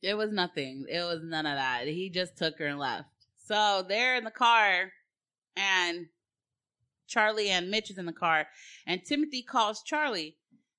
[0.00, 0.86] It was nothing.
[0.88, 1.88] It was none of that.
[1.88, 3.08] He just took her and left.
[3.44, 4.92] So they're in the car,
[5.56, 6.06] and
[7.08, 8.46] Charlie and Mitch is in the car,
[8.86, 10.36] and Timothy calls Charlie,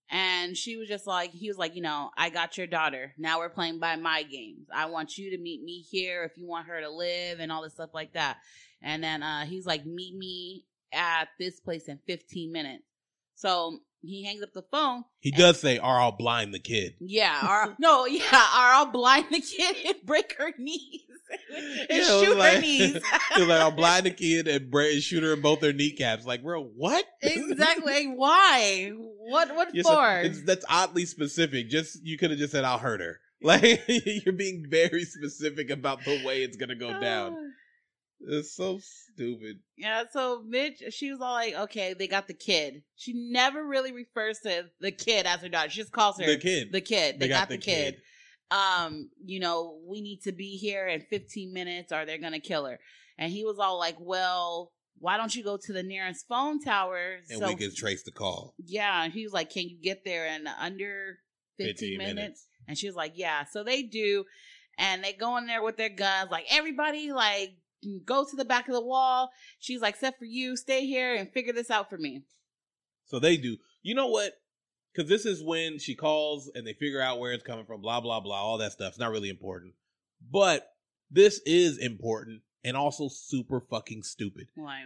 [0.09, 3.13] and she was just like, he was like, you know, I got your daughter.
[3.17, 4.67] Now we're playing by my games.
[4.73, 7.61] I want you to meet me here if you want her to live and all
[7.63, 8.37] this stuff like that.
[8.81, 12.83] And then uh, he's like, meet me at this place in 15 minutes.
[13.35, 15.03] So he hangs up the phone.
[15.19, 19.25] He does say, "Or I'll blind the kid." Yeah, or no, yeah, or I'll blind
[19.31, 21.01] the kid and break her knees
[21.57, 22.93] and Yeah, shoot her like- knees.
[23.35, 26.25] He's like, "I'll blind the kid and, bra- and shoot her in both her kneecaps."
[26.25, 27.05] Like, bro, what?
[27.21, 28.07] exactly.
[28.07, 28.91] Why?
[29.29, 29.55] What?
[29.55, 30.19] What You're so- for?
[30.21, 31.69] it's, that's oddly specific.
[31.69, 36.03] Just you could have just said, "I'll hurt her." Like you're being very specific about
[36.03, 37.37] the way it's gonna go down.
[38.21, 39.59] It's so stupid.
[39.77, 42.83] Yeah, so Mitch, she was all like, okay, they got the kid.
[42.97, 45.69] She never really refers to the kid as her daughter.
[45.69, 46.73] She just calls her The kid.
[46.73, 47.17] The kid.
[47.17, 48.01] They, got, the, kid.
[48.51, 52.41] Um, you know, we need to be here in 15 minutes or they're going to
[52.41, 52.77] kill her.
[53.17, 57.17] And he was all like, well, why don't you go to the nearest phone tower?
[57.29, 58.53] And so, we can trace the call.
[58.57, 59.03] yeah.
[59.03, 61.19] And he was like, can you get there in under
[61.57, 62.15] 15, 15 minutes?
[62.15, 62.45] minutes.
[62.67, 63.45] And she was like, yeah.
[63.45, 64.25] So they do.
[64.77, 67.55] And they go in there with their guns, like, everybody, like,
[68.05, 69.29] go to the back of the wall.
[69.59, 72.23] She's like, except for you, stay here and figure this out for me.
[73.05, 73.57] So they do.
[73.81, 74.33] You know what?
[74.93, 77.81] Because this is when she calls and they figure out where it's coming from.
[77.81, 78.41] Blah blah blah.
[78.41, 78.89] All that stuff.
[78.89, 79.73] It's not really important,
[80.31, 80.67] but
[81.11, 84.47] this is important and also super fucking stupid.
[84.55, 84.85] Why?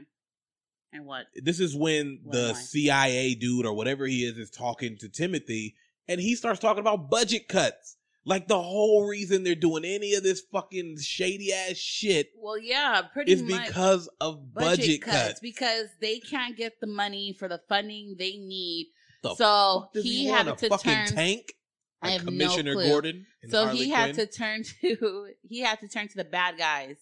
[0.91, 1.25] And what?
[1.35, 2.53] This is when Why, the?
[2.53, 5.75] CIA dude or whatever he is is talking to Timothy,
[6.07, 7.97] and he starts talking about budget cuts.
[8.25, 13.01] Like the whole reason they're doing any of this fucking shady ass shit Well, yeah,
[13.11, 15.41] pretty is because of budget, cuts.
[15.41, 18.91] because they can't get the money for the funding they need.
[19.23, 21.07] The so fuck he, had to turn.
[21.07, 21.53] tank.
[22.01, 22.87] I Like have no Commissioner clue.
[22.87, 23.25] Gordon.
[23.41, 24.27] and So Harley he had Quinn?
[24.27, 26.95] to turn to he had to turn to the bad guys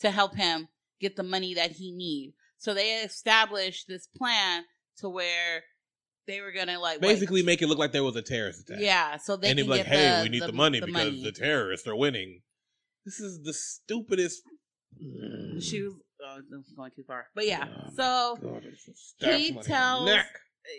[0.00, 0.68] to help him
[1.00, 2.34] get the money that he need.
[2.58, 4.64] So they established this plan
[4.98, 5.62] to where
[6.26, 8.82] they were gonna like wait, basically make it look like there was a terrorist attack.
[8.82, 9.16] yeah.
[9.16, 10.80] So they and can he'd be like, get "Hey, the, we need the, the, money
[10.80, 11.22] the because money.
[11.22, 12.42] the terrorists are winning."
[13.04, 14.42] This is the stupidest.
[15.60, 15.94] she was
[16.26, 16.38] oh,
[16.76, 17.66] going too far, but yeah.
[17.66, 20.26] Oh, so God, it's a staff he tells neck.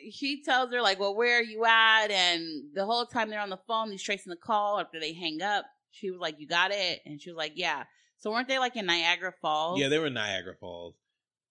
[0.04, 2.46] he tells her like, "Well, where are you at?" And
[2.76, 5.66] the whole time they're on the phone, he's tracing the call after they hang up.
[5.92, 7.86] She was like, "You got it," and she was like, "Yeah."
[8.20, 9.80] So weren't they like in Niagara Falls?
[9.80, 10.96] Yeah, they were in Niagara Falls,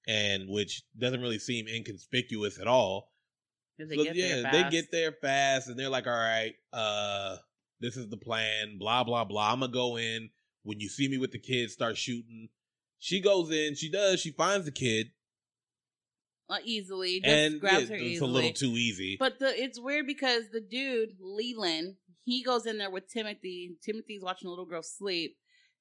[0.07, 3.11] and which doesn't really seem inconspicuous at all.
[3.79, 7.37] They So, yeah, they get there fast, and they're like, "All right, uh,
[7.81, 9.53] this is the plan." Blah blah blah.
[9.53, 10.31] I'm gonna go in.
[10.65, 12.49] When you see me with the kids, start shooting.
[12.99, 13.77] She goes in.
[13.77, 14.21] She does.
[14.21, 15.13] She finds the kid,
[16.51, 17.21] uh, easily.
[17.21, 18.31] Just and grabs yeah, her it's easily.
[18.31, 19.17] a little too easy.
[19.19, 23.77] But the it's weird because the dude Leland he goes in there with Timothy.
[23.83, 25.37] Timothy's watching the little girl sleep.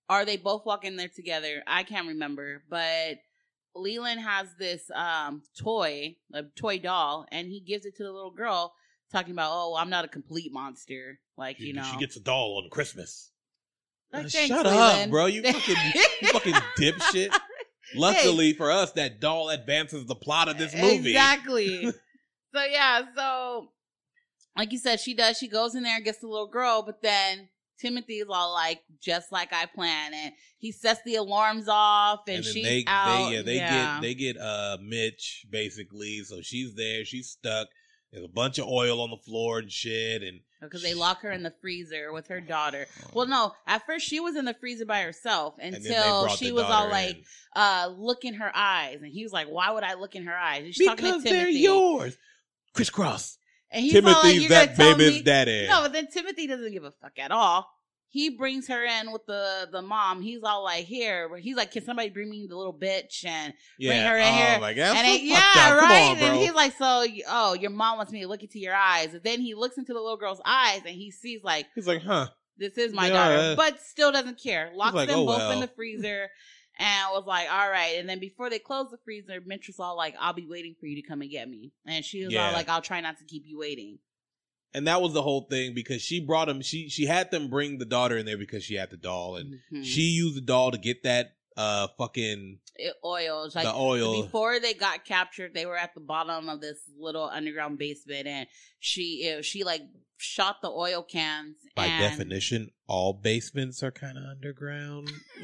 [0.09, 1.63] Are they both walking there together?
[1.67, 3.17] I can't remember, but
[3.75, 8.31] Leland has this um toy, a toy doll, and he gives it to the little
[8.31, 8.73] girl,
[9.11, 12.21] talking about, "Oh, I'm not a complete monster." Like she, you know, she gets a
[12.21, 13.31] doll on Christmas.
[14.13, 15.25] Like, Uh, thanks, Shut up, bro!
[15.25, 15.75] You fucking,
[16.21, 17.37] you fucking dipshit.
[17.95, 21.11] Luckily for us, that doll advances the plot of this movie.
[21.11, 21.83] Exactly.
[22.53, 23.71] so yeah, so
[24.57, 25.37] like you said, she does.
[25.37, 27.49] She goes in there and gets the little girl, but then
[27.79, 32.37] Timothy is all like, just like I planned, and he sets the alarms off, and,
[32.37, 33.29] and she's they, out.
[33.29, 33.93] they yeah they yeah.
[33.95, 37.67] get they get uh Mitch basically, so she's there, she's stuck.
[38.11, 41.31] There's a bunch of oil on the floor and shit, and because they lock her
[41.31, 42.87] in the freezer with her daughter.
[43.13, 46.27] Well, no, at first she was in the freezer by herself and then they until
[46.29, 47.23] she was all daughter like, in.
[47.55, 50.35] uh, look in her eyes, and he was like, why would I look in her
[50.35, 50.73] eyes?
[50.73, 52.17] She's talking because they're yours.
[52.73, 53.37] Crisscross.
[53.71, 55.67] And he's all like, Timothy's that baby's me- daddy.
[55.67, 57.67] No, but then Timothy doesn't give a fuck at all.
[58.09, 60.21] He brings her in with the the mom.
[60.21, 64.07] He's all like, "Here," he's like, "Can somebody bring me the little bitch?" And yeah.
[64.09, 64.95] her in oh here, my god.
[64.95, 65.81] and it, yeah, up.
[65.81, 66.11] Right.
[66.11, 69.13] on, and he's like, "So, oh, your mom wants me to look into your eyes."
[69.13, 72.01] And then he looks into the little girl's eyes, and he sees like, He's like,
[72.01, 72.27] huh?
[72.57, 74.71] "This is my Yeah, daughter," uh, but still doesn't care.
[74.73, 76.29] Locks like, them "Oh, both well." in the freezer.
[76.79, 77.95] And I was like, all right.
[77.97, 80.85] And then before they close the freezer, Mitch was all like, I'll be waiting for
[80.85, 81.71] you to come and get me.
[81.85, 82.45] And she was Yeah.
[82.45, 83.99] all like, I'll try not to keep you waiting.
[84.73, 86.61] And that was the whole thing because she brought him.
[86.61, 89.61] She she had them bring the daughter in there because she had the doll, and
[89.73, 89.83] Mhm.
[89.83, 94.21] she used the doll to get that uh fucking it oils like the oil.
[94.23, 98.47] before they got captured they were at the bottom of this little underground basement and
[98.79, 99.81] she it, she like
[100.19, 105.11] shot the oil cans By definition, all basements are kind of underground.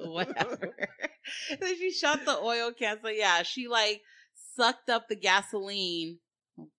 [0.00, 0.58] whatever
[1.60, 4.00] then she shot the oil cans so yeah she like
[4.56, 6.18] sucked up the gasoline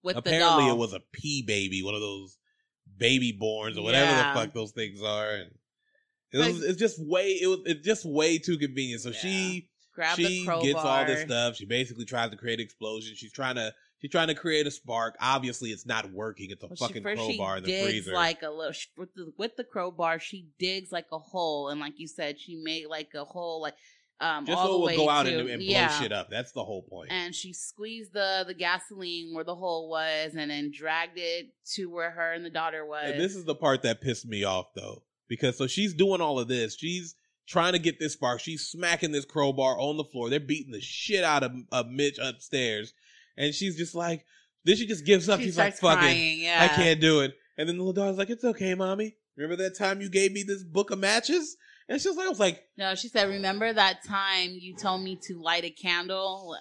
[0.04, 0.76] with Apparently, the doll.
[0.76, 2.38] it was a pea baby, one of those
[2.98, 4.34] baby borns or whatever Yeah.
[4.34, 5.32] the fuck those things are.
[5.32, 5.52] And
[6.32, 9.02] it was, it's just way it was it's just way too convenient.
[9.02, 11.56] So she grab she gets all this stuff.
[11.56, 13.16] She basically tries to create an explosion.
[13.16, 15.16] She's trying to she's trying to create a spark.
[15.20, 16.52] Obviously, it's not working.
[16.52, 18.14] It's a Well, she- fucking first crowbar she in the digs freezer.
[18.14, 20.20] like a little with the with the crowbar.
[20.20, 23.76] She digs like a hole, and like you said, she made like a hole, like
[24.22, 25.88] um, Just all so it will go out to, and, and blow yeah.
[26.00, 26.30] shit up.
[26.30, 27.10] That's the whole point.
[27.10, 31.86] And she squeezed the the gasoline where the hole was, and then dragged it to
[31.90, 33.04] where her and the daughter was.
[33.12, 36.40] And this is the part that pissed me off though, because so she's doing all
[36.40, 36.76] of this.
[36.76, 37.16] She's
[37.48, 38.42] trying to get this spark.
[38.42, 40.30] She's smacking this crowbar on the floor.
[40.30, 42.94] They're beating the shit out of, of Mitch upstairs,
[43.38, 44.26] and she's just like,
[44.66, 45.40] then she just gives up.
[45.40, 46.42] she she's like, starts "Fuck it, crying.
[46.42, 49.16] Yeah, I can't do it." And then the little daughter's like, "It's okay, mommy.
[49.38, 51.56] Remember that time you gave me this book of matches?"
[51.90, 55.18] And she's like, "I was like, No, she said, "Remember that time you told me
[55.24, 56.56] to light a candle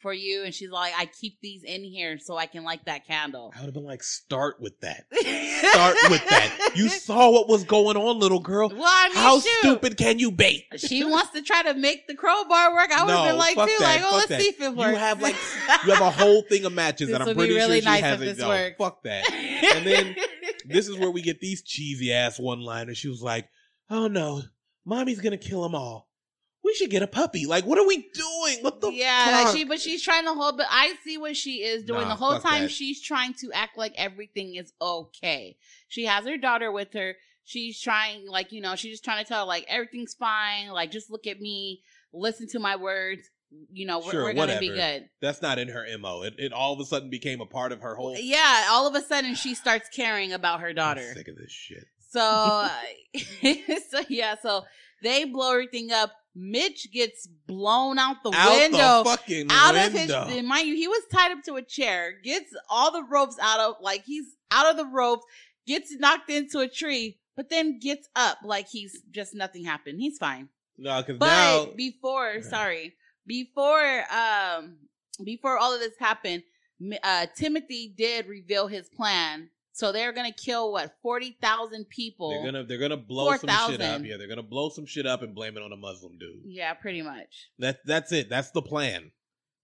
[0.00, 3.06] for you?" And she's like, "I keep these in here so I can light that
[3.06, 5.04] candle." I would have been like, start with that.
[5.70, 6.72] Start with that.
[6.74, 8.70] You saw what was going on, little girl.
[8.70, 9.50] Well, I mean, How shoot.
[9.60, 10.64] stupid can you be?
[10.76, 12.90] She wants to try to make the crowbar work.
[12.90, 14.40] I would have No, been like, too, that, like, oh, let's that.
[14.40, 14.90] see if it works.
[14.92, 15.36] You have, like,
[15.86, 18.00] You have a whole thing of matches, This and I'm pretty really sure she nice
[18.02, 18.36] hasn't.
[18.38, 18.76] this works.
[18.78, 19.24] fuck that.
[19.76, 20.16] And then
[20.64, 22.96] this is where we get these cheesy ass one liners.
[22.98, 23.48] She was like,
[23.90, 24.42] "Oh no,
[24.84, 26.08] mommy's gonna kill them all.
[26.62, 27.46] We should get a puppy.
[27.46, 28.58] Like, what are we doing?
[28.60, 29.44] What the yeah, fuck?
[29.46, 30.58] like she, but she's trying to hold.
[30.58, 32.62] But I see what she is doing Nah, the whole time.
[32.64, 32.70] that.
[32.70, 35.56] She's trying to act like everything is okay.
[35.88, 37.16] She has her daughter with her.
[37.44, 40.68] She's trying, like you know, she's just trying to tell, like everything's fine.
[40.68, 41.80] Like just look at me,
[42.12, 43.22] listen to my words.
[43.72, 45.08] You know, we're, Sure, we're gonna be good.
[45.22, 46.22] That's not in her mo.
[46.22, 48.16] It, it all of a sudden became a part of her whole.
[48.16, 51.12] Yeah, all of a sudden she starts caring about her I'm daughter.
[51.14, 51.86] sick of this shit.
[52.10, 52.68] So,
[53.90, 54.64] so yeah, so
[55.02, 56.12] they blow everything up.
[56.34, 59.02] Mitch gets blown out the Out window.
[59.02, 60.22] the fucking out window.
[60.22, 63.36] of his mind you, he was tied up to a chair, gets all the ropes
[63.42, 65.24] out of like he's out of the ropes,
[65.66, 69.98] gets knocked into a tree, but then gets up like he's just nothing happened.
[70.00, 70.48] He's fine.
[70.78, 72.94] no, because But now before, sorry,
[73.26, 74.76] before um
[75.24, 76.44] before all of this happened,
[77.02, 79.50] uh Timothy did reveal his plan.
[79.80, 82.28] So they're gonna kill what forty thousand people.
[82.28, 84.04] they're gonna they're gonna blow some shit up.
[84.04, 86.42] Yeah, they're gonna blow some shit up and blame it on a Muslim dude.
[86.44, 87.48] yeah, pretty much.
[87.58, 88.28] That that's it.
[88.28, 89.12] That's the plan.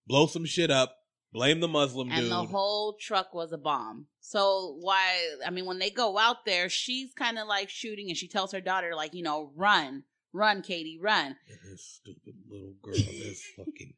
[0.07, 0.95] Blow some shit up.
[1.33, 2.31] Blame the Muslim and dude.
[2.31, 4.07] the whole truck was a bomb.
[4.19, 5.35] So why?
[5.45, 8.51] I mean, when they go out there, she's kind of like shooting, and she tells
[8.53, 10.03] her daughter, like, you know, run,
[10.33, 11.35] run, Katie, run.
[11.47, 13.93] And this stupid little girl, this fucking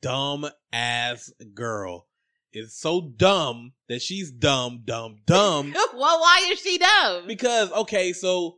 [0.00, 2.06] dumb ass girl,
[2.52, 5.72] is so dumb that she's dumb, dumb, dumb.
[5.94, 7.26] well, why is she dumb?
[7.26, 8.56] because okay, so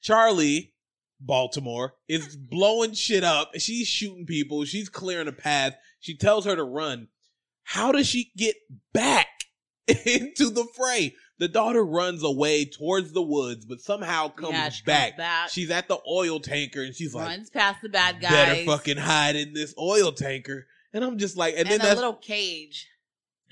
[0.00, 0.74] Charlie
[1.20, 3.52] Baltimore is blowing shit up.
[3.58, 4.64] She's shooting people.
[4.64, 5.74] She's clearing a path.
[6.00, 7.08] She tells her to run.
[7.64, 8.56] How does she get
[8.92, 9.26] back
[9.86, 11.14] into the fray?
[11.38, 15.16] The daughter runs away towards the woods, but somehow comes Yeah, she comes back.
[15.16, 15.50] back.
[15.50, 18.30] She's at the oil tanker, and she's like, runs past the bad guys.
[18.30, 20.66] better fucking hide in this oil tanker.
[20.92, 22.88] And I'm just like, and, and then a that's, little cage.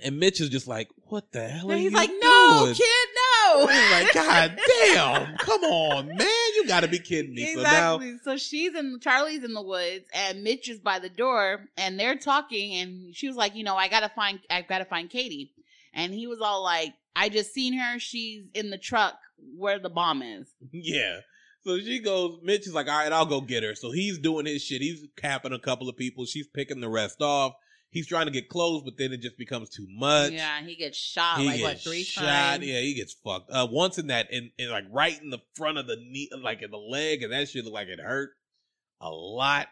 [0.03, 2.75] And Mitch is just like, what the hell are And he's like, no, doing?
[2.75, 3.67] kid, no.
[3.69, 7.55] I'm like, God damn, come on, man, you gotta be kidding me.
[7.55, 11.61] So now, So, she's in Charlie's in the woods, and Mitch is by the door,
[11.77, 15.09] and they're talking, and she was like, you know, I gotta find, I gotta find
[15.09, 15.53] Katie,
[15.95, 17.99] and he was all like, I just seen her.
[17.99, 19.15] She's in the truck
[19.57, 20.49] where the bomb is.
[20.73, 21.21] yeah.
[21.65, 23.75] So she goes, Mitch is like, all right, I'll go get her.
[23.75, 24.83] So he's doing his shit.
[24.83, 26.25] He's capping a couple of people.
[26.25, 27.55] She's picking the rest off.
[27.97, 30.33] He's trying to get close, but then it just becomes too much.
[30.33, 32.25] yeah, he gets shot he like what three shot.
[32.25, 32.67] times.
[32.67, 33.51] Yeah, he gets fucked.
[33.51, 36.61] Uh, once in that, and, in like right in the front of the knee, like
[36.61, 38.33] in the leg, and that shit looked like it hurt
[39.01, 39.69] a lot.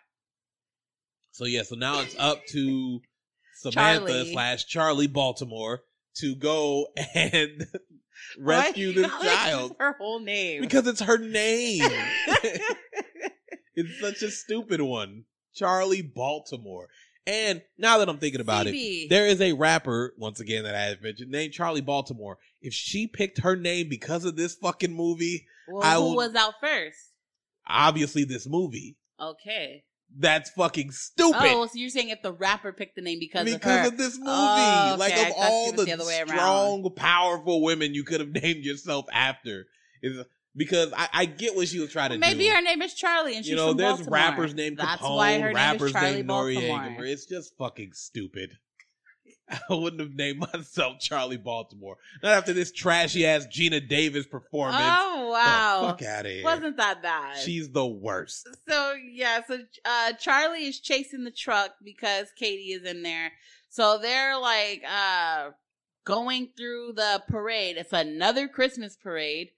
[1.32, 3.00] So yeah, so now it's up to
[3.56, 4.32] Samantha Charlie.
[4.32, 5.82] slash Charlie Baltimore
[6.20, 7.66] to go and
[8.38, 10.62] rescue this child Her whole name.
[10.62, 11.82] because it's her name.
[13.74, 16.88] it's such a stupid one, Charlie Baltimore.
[17.26, 20.82] And now that I'm thinking about it, there is a rapper once again that I
[20.82, 22.38] had mentioned named Charli Baltimore.
[22.60, 26.34] If she picked her name because of this fucking movie, well, I who will- was
[26.34, 26.98] out first?
[27.66, 28.96] obviously this movie.
[29.20, 29.84] Okay.
[30.16, 31.40] That's fucking stupid.
[31.42, 33.70] Oh, so you're saying if the rapper picked the name because, because of her?
[33.70, 34.30] Because of this movie.
[34.30, 34.98] Oh, okay.
[35.00, 39.66] Like of all the, the strong, powerful women you could have named yourself after.
[40.02, 40.24] Is
[40.56, 42.38] because I, I get what she was trying to Maybe do.
[42.38, 44.12] Maybe her name is Charlie, and she's you know, there's Baltimore.
[44.12, 46.78] rappers named That's Capone, why her name rappers Charlie named Baltimore.
[46.78, 47.00] Noreaga.
[47.08, 48.58] It's just fucking stupid.
[49.50, 51.96] I wouldn't have named myself Charlie Baltimore.
[52.22, 54.80] Not after this trashy ass Geena Davis performance.
[54.80, 56.44] Oh wow, The fuck out of here.
[56.44, 57.36] wasn't that bad?
[57.38, 58.48] She's the worst.
[58.68, 63.32] so yeah, so uh, Charlie is chasing the truck because Katie is in there.
[63.68, 65.50] So they're like uh,
[66.04, 67.76] going through the parade.
[67.76, 69.50] It's another Christmas parade.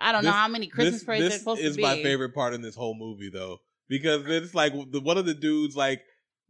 [0.00, 1.68] I don't know how many Christmas this parades this supposed to be.
[1.68, 3.58] This is my favorite part in this whole movie, though.
[3.88, 6.02] because it's like the, one of the dudes like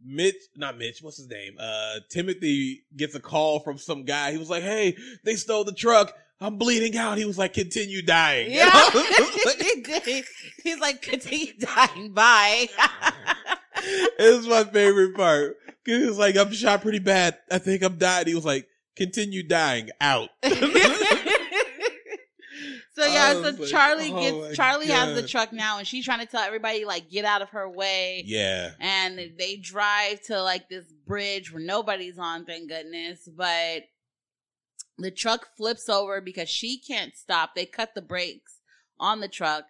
[0.05, 1.55] Mitch, not Mitch, what's his name?
[1.59, 4.32] Uh, Timothy gets a call from some guy.
[4.32, 6.12] He was like, "Hey, they stole the truck.
[6.41, 10.24] I'm bleeding out." He was like, "Continue dying." Yeah, he did.
[10.62, 12.12] He's like, continue dying.
[12.12, 12.66] Bye.
[14.18, 15.57] it's my favorite part.
[15.84, 17.39] He was like, "I'm shot pretty bad.
[17.51, 18.66] I think I'm dying." He was like,
[18.97, 20.28] "Continue dying." Out.
[22.99, 26.05] So yeah, I so like, Charlie oh gets Charlie has the truck now, and she's
[26.05, 28.22] trying to tell everybody like get out of her way.
[28.26, 28.70] yeah.
[28.80, 33.28] And they drive to like this bridge where nobody's on, thank goodness.
[33.36, 33.82] But
[34.99, 37.55] the truck flips over because she can't stop.
[37.55, 38.61] They cut the brakes
[38.99, 39.64] on the truck,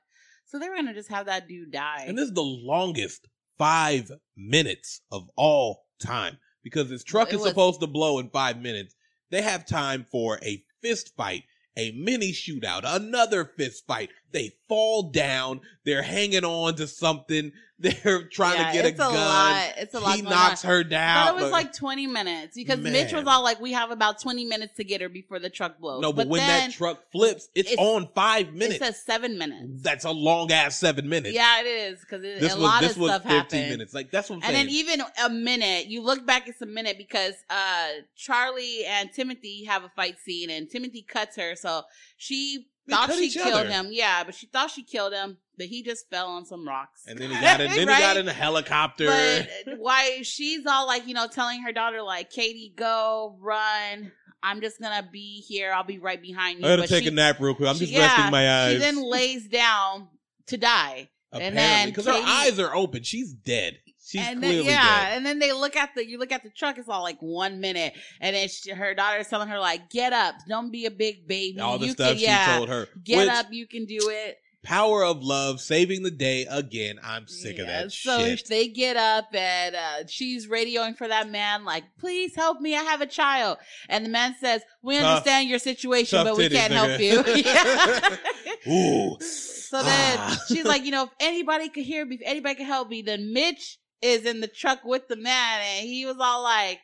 [0.44, 2.04] so they were gonna just have that dude die.
[2.06, 3.26] And this is the longest
[3.58, 8.28] five minutes of all time because this truck It is was- supposed to blow in
[8.30, 8.94] five minutes.
[9.30, 11.42] They have time for a fist fight,
[11.76, 14.10] a mini shootout, another fist fight.
[14.36, 15.62] They fall down.
[15.84, 17.52] They're hanging on to something.
[17.78, 19.14] They're trying Yeah, to get it's a gun.
[19.14, 19.72] lot.
[19.76, 20.16] It's a lot.
[20.16, 20.70] he knocks on.
[20.70, 21.26] her I down.
[21.26, 24.18] thought it was but- like 20 minutes because Mitch was all like, we have about
[24.20, 26.00] 20 minutes to get her before the truck blows.
[26.00, 28.76] no, but, when then that truck flips, it's, it's- on five minutes.
[28.76, 29.82] it says seven minutes.
[29.82, 31.34] That's a long ass seven minutes.
[31.34, 33.68] Yeah, it is because a was lot of stuff happened.
[33.70, 33.92] minutes.
[33.94, 34.66] Like that's what I'm And saying.
[34.68, 39.64] then even a minute, you look back, it's a minute because uh Charlie and Timothy
[39.64, 41.82] have a fight scene, and Timothy cuts her, so
[42.16, 43.68] she They thought she killed other.
[43.68, 43.88] him.
[43.90, 47.02] Yeah, but she thought she killed him, but he just fell on some rocks.
[47.06, 47.70] And then he got in.
[47.70, 49.06] Then he got in a helicopter.
[49.06, 54.12] But why she's all like, you know, telling her daughter like, Katie, go run.
[54.42, 55.72] I'm just gonna be here.
[55.72, 56.66] I'll be right behind you.
[56.66, 57.68] I gotta But take she- a nap real quick.
[57.68, 58.72] I'm she- just resting my eyes.
[58.74, 60.08] She then lays down
[60.46, 61.08] to die.
[61.32, 63.02] and Apparently, then because her eyes are open.
[63.02, 63.78] She's dead.
[64.08, 65.16] She's and then, yeah, dead.
[65.16, 66.78] and then they look at the you look at the truck.
[66.78, 70.36] It's all like one minute, and then she, her is telling her like, "Get up,
[70.48, 71.58] don't be a big baby.
[71.58, 72.86] All the you stuff can, she yeah, told her.
[73.02, 76.98] Get Which, up, you can do it." Power of love, saving the day again.
[77.02, 78.46] I'm sick of Yeah, that so shit.
[78.48, 82.82] they get up and uh, she's radioing for that man, like, "Please help me, I
[82.82, 86.48] have a child." And the man says, "We Tough- understand your situation, tough but we
[86.48, 89.16] titties, can't help you." Ooh.
[89.20, 90.38] So then Ah.
[90.48, 93.32] she's like, you know, if anybody could hear me, if anybody could help me, then
[93.32, 96.80] Mitch is in the truck with the man, and he was all like,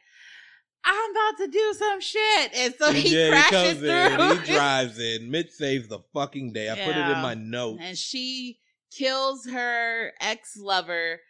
[0.85, 4.39] "I'm about to do some shit," and so he yeah, crashes he through, in.
[4.45, 5.31] He drives in.
[5.31, 6.71] Mitch saves the fucking day.
[6.71, 7.81] I put it in my notes.
[7.83, 8.59] and she
[8.97, 11.21] kills her ex lover,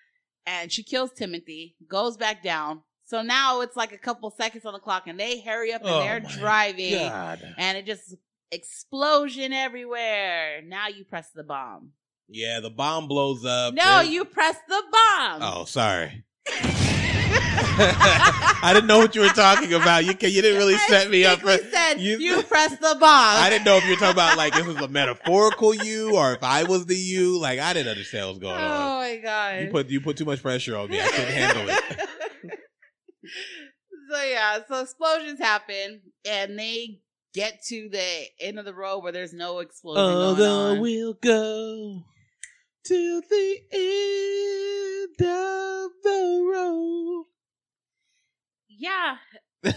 [0.47, 1.77] and she kills Timothy.
[1.89, 2.83] Goes back down.
[3.05, 5.91] So now it's like a couple seconds on the clock, and they hurry up and
[5.91, 7.55] Oh they're driving, God.
[7.59, 8.15] and it just
[8.51, 10.63] explosion everywhere.
[10.63, 11.91] Now you press the bomb.
[12.33, 13.75] Yeah, the bomb blows up.
[13.75, 15.43] No, and- you press the bomb.
[15.43, 16.25] Oh, sorry.
[17.75, 20.05] I didn't know what you were talking about.
[20.05, 21.57] You you didn't really set me up for.
[21.57, 23.37] Said you- you, press the bomb.
[23.43, 26.33] I didn't know if you were talking about like this was a metaphorical you or
[26.35, 27.39] if I was the you.
[27.39, 28.83] Like I didn't understand what was going Oh on.
[28.83, 29.63] Oh my god!
[29.63, 31.01] You put you put too much pressure on me.
[31.01, 32.01] I couldn't handle it.
[34.11, 37.01] so yeah, so explosions happen, and they
[37.35, 40.81] get to the end of the road where there's no explosion oh, going Although on.
[40.81, 42.05] we'll go
[42.85, 47.25] to the end of the road.
[48.69, 49.17] yeah,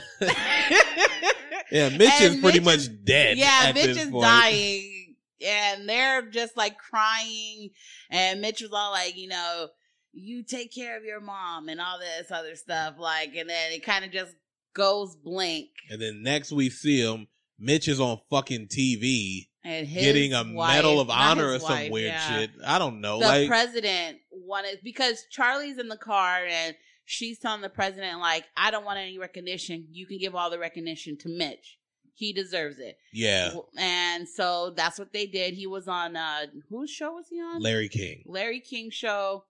[1.72, 3.38] Yeah, Mitch And is pretty Mitch is- much dead.
[3.38, 4.24] yeah, Mitch is point.
[4.24, 7.70] dying, and they're just like crying,
[8.10, 9.68] and Mitch was all like, you know,
[10.14, 13.84] you take care of your mom and all this other stuff, like, and then it
[13.84, 14.34] kind of just
[14.74, 15.70] goes blank.
[15.90, 17.28] And then next we see him,
[17.60, 21.92] Mitch is on fucking TV And getting a wife- Medal of Honor or some wife,
[21.92, 22.40] weird yeah.
[22.40, 22.52] shit.
[22.66, 23.20] I don't know.
[23.20, 28.46] the like president wanted because Charlie's in the car and she's telling the president like,
[28.56, 29.88] "I don't want any recognition.
[29.92, 31.80] You can give all the recognition to Mitch.
[32.14, 35.56] He deserves it." yeah, And so that's what they did.
[35.56, 37.60] He was on uh whose show was he on?
[37.60, 38.24] Larry King.
[38.28, 39.46] Larry King show.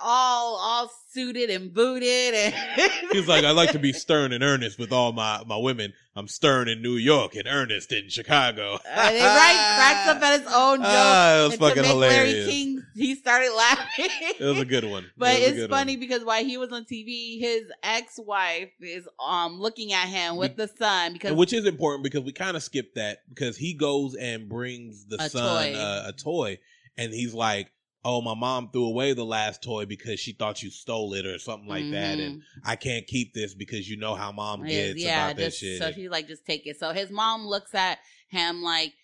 [0.00, 2.54] All all suited and booted and
[3.12, 5.92] He's like, I like to be stern and earnest with all my, my women.
[6.16, 8.78] I'm stern in New York and earnest in Chicago.
[8.88, 10.86] And right cracks up at his own joke.
[10.88, 12.34] Ah, it was And fucking make hilarious.
[12.46, 14.08] Larry King, he started laughing.
[14.40, 15.10] It was a good one.
[15.16, 16.00] But It it's funny one.
[16.00, 20.68] because while he was on TV, his ex-wife is um looking at him with the
[20.68, 24.48] son because which is important because we kind of skipped that because he goes and
[24.48, 25.78] brings the A son toy.
[25.78, 26.58] Uh, a toy,
[26.96, 27.70] and he's like,
[28.04, 31.38] "Oh, my mom threw away the last toy because she thought you stole it or
[31.38, 32.26] something like that, Mhm.
[32.26, 35.78] and I can't keep this because you know how mom gets yeah, about that shit."
[35.80, 36.78] so she's like, just take it.
[36.78, 37.98] So his mom looks at
[38.28, 38.94] him like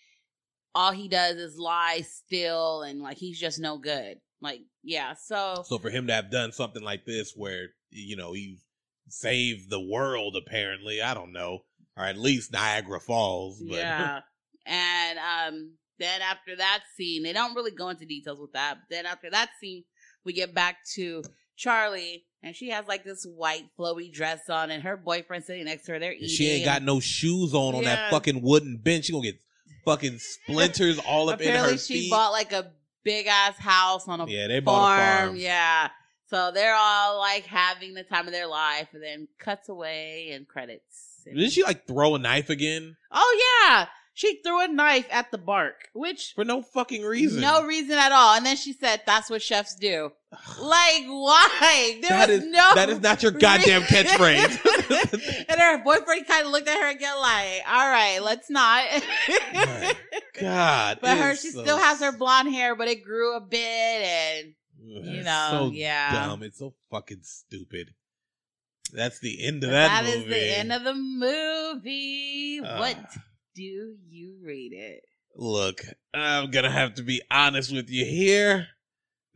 [0.75, 4.19] all he does is lie, still, and like he's just no good.
[4.41, 5.13] Like, yeah.
[5.13, 8.59] So so for him to have done something like this, where you know he
[9.07, 11.65] saved the world, apparently, I don't know,
[11.97, 14.21] or at least Niagara Falls, but yeah,
[14.65, 18.75] and um, then after that scene, they don't really go into details with that.
[18.81, 19.83] But then after that scene,
[20.25, 21.23] we get back to
[21.55, 25.85] Charlie, and she has like this white flowy dress on, and her boyfriend sitting next
[25.85, 25.99] to her.
[25.99, 26.29] They're eating.
[26.29, 27.95] She ain't got no shoes on on Yeah.
[27.95, 29.05] that fucking wooden bench.
[29.05, 29.39] She gonna get
[29.85, 32.11] fucking splinters all up in Apparently, her she feet.
[32.11, 32.71] bought like a
[33.03, 35.27] big ass house on a yeah, they bought a farm.
[35.29, 35.35] farm.
[35.37, 35.89] Yeah.
[36.27, 40.47] So they're all like having the time of their life, and then cuts away and
[40.47, 41.05] credits.
[41.25, 43.87] Didn't she like throw a knife again Oh yeah,
[44.19, 47.39] she threw a knife at the bark, which for no fucking reason?
[47.39, 48.35] no reason at all.
[48.35, 50.11] And then she said, "That's what chefs do."
[50.59, 51.99] like why?
[52.01, 52.75] There That was is no.
[52.75, 55.45] that is not your goddamn catchphrase.
[55.49, 58.83] and her boyfriend kind of looked at her again, like, "All right, let's not."
[60.39, 63.57] God, but her, she so still has her blonde hair, but it grew a bit,
[63.61, 64.53] and
[64.83, 66.11] you know, so yeah.
[66.27, 66.43] dumb.
[66.43, 67.93] It's so fucking stupid.
[68.91, 70.03] That's the end of that.
[70.03, 70.29] that is movie.
[70.29, 72.59] the end of the movie.
[72.61, 73.21] what Ah.
[73.55, 75.03] Do you rate it?
[75.35, 75.81] Look,
[76.13, 78.67] I'm gonna have to be honest with you here.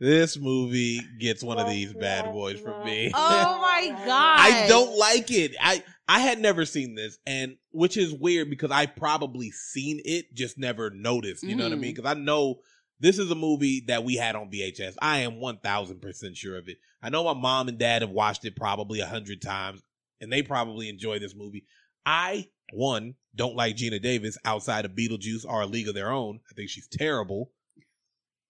[0.00, 3.12] This movie gets one of these bad boys from me.
[3.14, 4.38] Oh my god!
[4.40, 5.54] I don't like it.
[5.60, 10.34] I I had never seen this, and which is weird because I probably seen it,
[10.34, 11.42] just never noticed.
[11.42, 11.92] You know what I mean?
[11.92, 11.96] Mm.
[11.96, 12.56] Because I know
[13.00, 14.96] this is a movie that we had on VHS.
[15.00, 16.78] I am one thousand percent sure of it.
[17.02, 19.82] I know my mom and dad have watched it probably a hundred times,
[20.20, 21.64] and they probably enjoy this movie.
[22.04, 26.40] I one don't like Geena Davis outside of Beetlejuice or A League of Their Own.
[26.50, 27.50] I think she's terrible.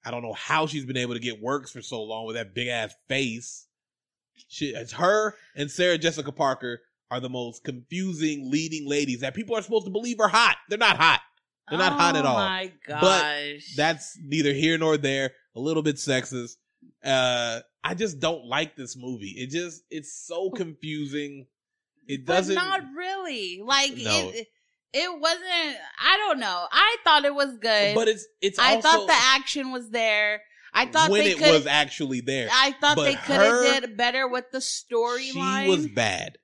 [0.05, 2.55] I don't know how she's been able to get works for so long with that
[2.55, 3.67] big ass face.
[4.49, 6.81] She, it's her and Sarah Jessica Parker
[7.11, 10.57] are the most confusing leading ladies that people are supposed to believe are hot.
[10.69, 11.21] They're not hot.
[11.71, 12.37] They're not hot at all.
[12.37, 13.01] Oh my gosh!
[13.01, 15.31] But That's neither here nor there.
[15.57, 16.57] A little bit sexist.
[17.03, 19.35] Uh, I just don't like this movie.
[19.39, 21.47] It just it's so confusing.
[22.07, 22.55] It doesn't.
[22.55, 23.63] not really.
[23.65, 24.31] Like No.
[24.35, 24.49] it,
[24.95, 25.77] it wasn't.
[26.01, 26.67] I don't know.
[26.71, 27.95] I thought it was good.
[27.95, 28.59] but it's it's.
[28.59, 30.41] I thought the action was there.
[30.73, 32.49] I thought when they it was actually there.
[32.51, 35.65] I thought but they could have did better with the storyline.
[35.65, 36.39] She was bad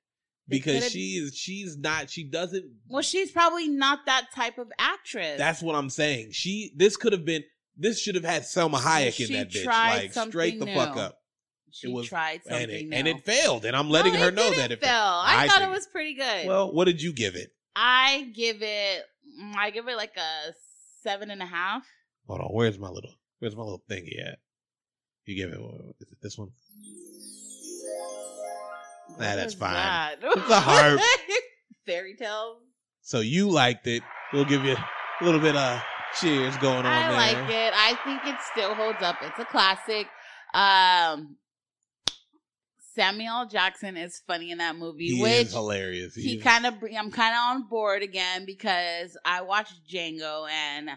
[0.49, 1.35] because she is.
[1.37, 2.11] She's not.
[2.11, 2.65] She doesn't.
[2.89, 5.39] well, she's probably not that type of actress.
[5.39, 6.33] That's what I'm saying.
[6.33, 6.73] She.
[6.77, 7.45] This could have been.
[7.77, 9.65] This should have had Salma Hayek She in that bitch.
[9.65, 11.19] Like straight the something fuck up.
[11.71, 12.97] she it was- tried something And it, new.
[12.97, 13.65] and it failed.
[13.65, 14.91] And I'm letting No, her know that it fail.
[14.93, 16.47] I, thought it was pretty good.
[16.47, 17.53] Well, what did you give it?
[17.83, 19.05] I give it.
[19.41, 20.53] mm, I give it like a
[21.03, 21.83] seven and a half.
[22.27, 22.49] Hold on.
[22.49, 23.15] Where's my little?
[23.39, 24.39] Where's my little thingy at?
[25.25, 25.61] You give it.
[26.01, 26.51] Is it this one?
[29.19, 29.73] Nah, that's fine.
[29.75, 30.17] that?
[30.23, 31.01] It's a heart.
[31.87, 32.59] Fairy tales.
[33.01, 34.03] So you liked it.
[34.33, 35.81] We'll give you a little bit of
[36.21, 37.43] cheers going on I there.
[37.43, 37.73] like it.
[37.75, 39.17] I think it still holds up.
[39.23, 40.07] It's a classic.
[40.53, 41.37] Um,
[42.95, 46.15] Samuel Jackson is funny in that movie, He which is hilarious.
[46.15, 50.91] he is- kind of I'm kind of on board again because I watched Django and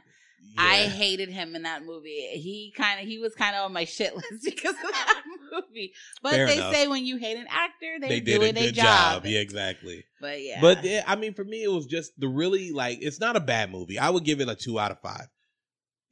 [0.58, 2.10] I hated him in that movie.
[2.34, 5.94] He kind of he was kind of on my shit list because of that movie.
[6.22, 6.74] But Fair they enough.
[6.74, 9.24] say when you hate an actor, they're they did doing a good job.
[9.24, 9.26] job.
[9.26, 10.04] Yeah, exactly.
[10.20, 13.20] But yeah, But yeah, I mean, for me, it was just the really like it's
[13.20, 13.98] not a bad movie.
[14.00, 15.28] I would give it a two out of five.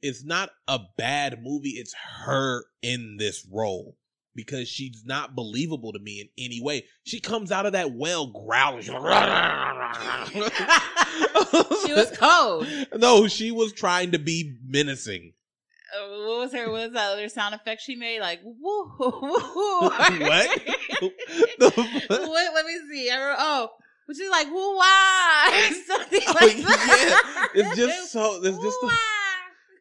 [0.00, 1.70] It's not a bad movie.
[1.70, 3.96] It's her in this role
[4.34, 6.84] because she's not believable to me in any way.
[7.04, 8.82] She comes out of that well growling.
[11.84, 12.66] She was cold.
[12.96, 15.32] no, she was trying to be menacing.
[15.94, 16.70] Uh, what was her?
[16.70, 18.20] What was that other sound effect she made?
[18.20, 19.10] Like woo woo.
[19.10, 19.90] what?
[21.58, 22.54] what?
[22.54, 23.10] Let me see.
[23.10, 23.68] I wrote, oh,
[24.06, 25.50] which is like woo wah,
[25.86, 26.64] something Oh, like yeah.
[26.64, 27.48] that.
[27.54, 28.36] It's just so.
[28.42, 28.78] It's just.
[28.82, 28.92] Woo-wah.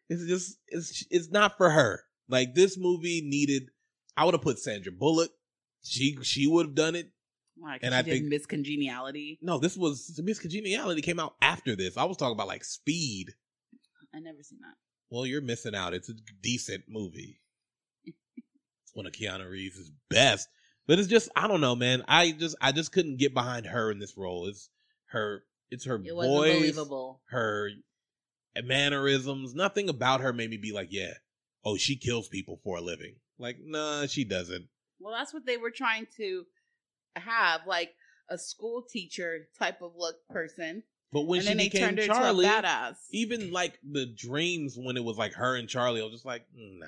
[0.10, 0.58] It's just.
[0.68, 1.06] It's.
[1.10, 2.02] It's not for her.
[2.28, 3.70] Like this movie needed.
[4.22, 5.32] I would have put Sandra Bullock.
[5.84, 6.16] She.
[6.22, 7.10] She would have done it.
[7.60, 9.40] Like, And I think- Miss Congeniality.
[9.42, 11.98] No, this was Miss Congeniality came out after this.
[11.98, 13.34] I was talking about like Speed.
[14.14, 14.76] I never seen that.
[15.10, 15.96] Well, you're missing out.
[15.96, 17.40] It's a decent movie.
[18.06, 20.48] It's one of Keanu Reeves' best,
[20.86, 22.04] but it's just I don't know, man.
[22.08, 24.48] I just I just couldn't get behind her in this role.
[24.48, 24.70] It's
[25.08, 25.44] her.
[25.72, 26.78] It's her It voice,
[27.30, 27.70] her
[28.64, 29.56] mannerisms.
[29.56, 31.14] Nothing about her made me be like, yeah,
[31.66, 33.16] oh, she kills people for a living.
[33.42, 34.68] Like, nah, she doesn't.
[35.00, 36.46] Well, that's what they were trying to
[37.16, 37.94] have, like
[38.30, 42.62] a school teacher type of look person, But when and she became Charlie, to a
[42.62, 42.96] badass.
[43.12, 46.46] even like the dreams when it was like her and Charlie, I was just like,
[46.56, 46.86] nah,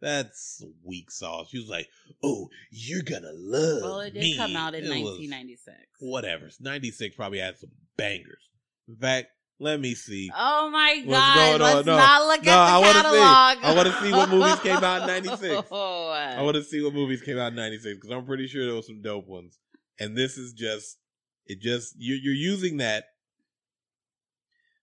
[0.00, 1.48] that's weak sauce.
[1.50, 1.88] She was like,
[2.22, 3.82] oh, you're gonna love.
[3.82, 5.76] well, it did me." come out in It was- 1996.
[6.00, 6.50] Whatever.
[6.60, 8.42] 96 probably had some bangers.
[8.86, 9.28] In fact,
[9.60, 10.30] let me see.
[10.36, 11.58] Oh my What's god!
[11.58, 11.60] going?
[11.60, 11.96] Let's No.
[11.96, 13.20] not look No, at I the wanna see.
[13.68, 15.62] I wanna see what movies came out in 96.
[15.70, 18.64] Oh, I want to see what movies came out in 96 because I'm pretty sure
[18.66, 19.58] there was some dope ones.
[19.98, 20.98] And this is just,
[21.46, 23.04] it just, you're, you're using that.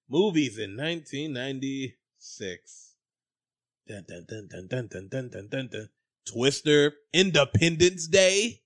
[0.10, 2.96] Movies in 1996.
[3.88, 5.90] Dun, dun, dun, dun, dun, dun, dun, dun, dun, dun.
[6.26, 8.62] Twister, Independence Day.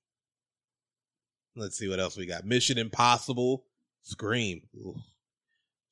[1.56, 2.46] Let's see what else we got.
[2.46, 3.64] Mission Impossible,
[4.04, 4.96] Scream, Ooh.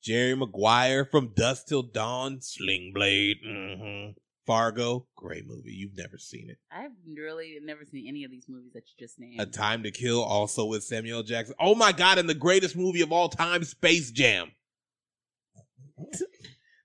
[0.04, 4.10] Jerry Maguire from Dusk Till Dawn, Sling Blade, hmm
[4.46, 5.72] Fargo, great movie.
[5.72, 6.58] You've never seen it.
[6.70, 9.40] I've really never seen any of these movies that you just named.
[9.40, 11.54] A Time to Kill, also with Samuel Jackson.
[11.58, 12.18] Oh my God!
[12.18, 14.52] And the greatest movie of all time, Space Jam.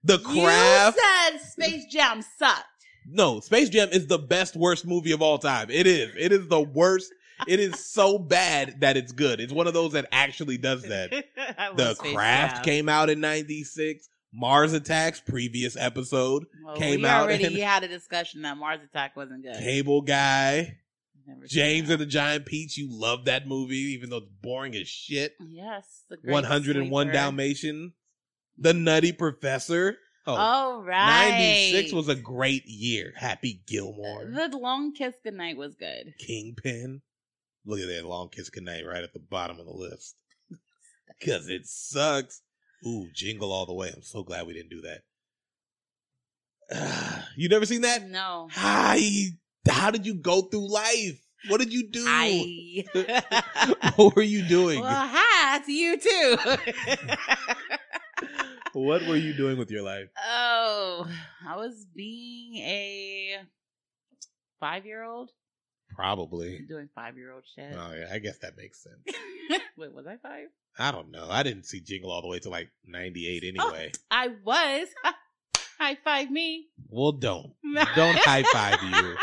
[0.05, 0.97] the Craft.
[0.97, 2.63] You said Space Jam sucked.
[3.05, 5.69] No, Space Jam is the best worst movie of all time.
[5.69, 6.11] It is.
[6.17, 7.11] It is the worst.
[7.47, 9.39] It is so bad that it's good.
[9.39, 11.11] It's one of those that actually does that.
[11.75, 14.07] The Craft came out in 96.
[14.31, 18.79] Mars Attacks, previous episode, Well, came we out already in- had a discussion that Mars
[18.83, 19.55] Attack wasn't good.
[19.57, 20.77] Cable Guy,
[21.47, 22.77] James and the Giant Peach.
[22.77, 25.33] You love that movie, even though it's boring as shit.
[25.39, 27.07] Yes, 101.
[27.07, 27.93] Dalmatian,
[28.57, 29.97] The Nutty Professor.
[30.27, 33.13] Oh, Oh right, 96 was a great year.
[33.15, 36.13] Happy Gilmore, The Long Kiss Goodnight was good.
[36.19, 37.01] Kingpin.
[37.69, 40.15] Look at that long kiss goodnight right at the bottom of the list.
[41.23, 42.41] Cause it sucks.
[42.87, 43.91] Ooh, jingle all the way.
[43.95, 44.81] I'm so glad we didn't do
[46.71, 47.25] that.
[47.37, 48.07] you never seen that?
[48.09, 48.99] No, Hi.
[49.69, 51.21] How did you go through life?
[51.47, 52.03] What did you do?
[53.97, 54.81] What were you doing?
[54.81, 56.37] well, hi to you too.
[58.73, 60.07] what were you doing with your life?
[60.27, 61.07] oh,
[61.47, 63.37] I was being a
[64.59, 65.31] five-year-old,
[65.99, 66.59] Probably.
[66.59, 67.73] doing five-year-old shit.
[67.73, 69.17] Oh yeah, I guess that makes sense.
[69.77, 70.47] Wait, was I five?
[70.77, 71.27] I don't know.
[71.29, 73.91] I didn't see Jingle all the way to like '98 anyway.
[74.09, 74.87] I was.
[75.77, 76.67] High five me.
[76.89, 77.53] Well, don't
[77.95, 79.15] don't high five you.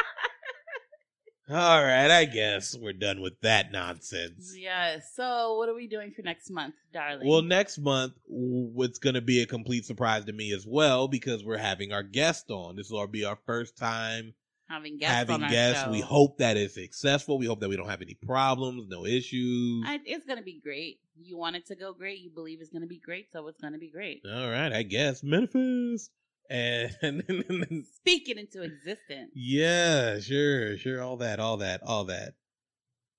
[1.49, 4.55] All right, I guess we're done with that nonsense.
[4.57, 4.99] Yeah.
[5.14, 7.29] So, what are we doing for next month, darling?
[7.29, 11.45] Well, next month it's going to be a complete surprise to me as well because
[11.45, 12.77] we're having our guest on.
[12.77, 14.35] This will be our first time
[14.69, 15.85] having guests having guests.
[15.85, 15.91] show.
[15.91, 17.39] We hope that it's successful.
[17.39, 19.85] We hope that we don't have any problems, no issues.
[19.87, 21.01] I, it's gonna be great.
[21.19, 22.21] You want it to go great.
[22.21, 24.23] You believe it's gonna be great, so it's gonna be great.
[24.27, 26.11] All right, I guess manifest
[26.49, 26.93] and
[27.97, 29.33] Speak it into existence.
[29.35, 32.35] yeah, sure, sure, all that, all that, all that.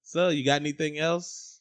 [0.03, 1.59] So, you got anything else?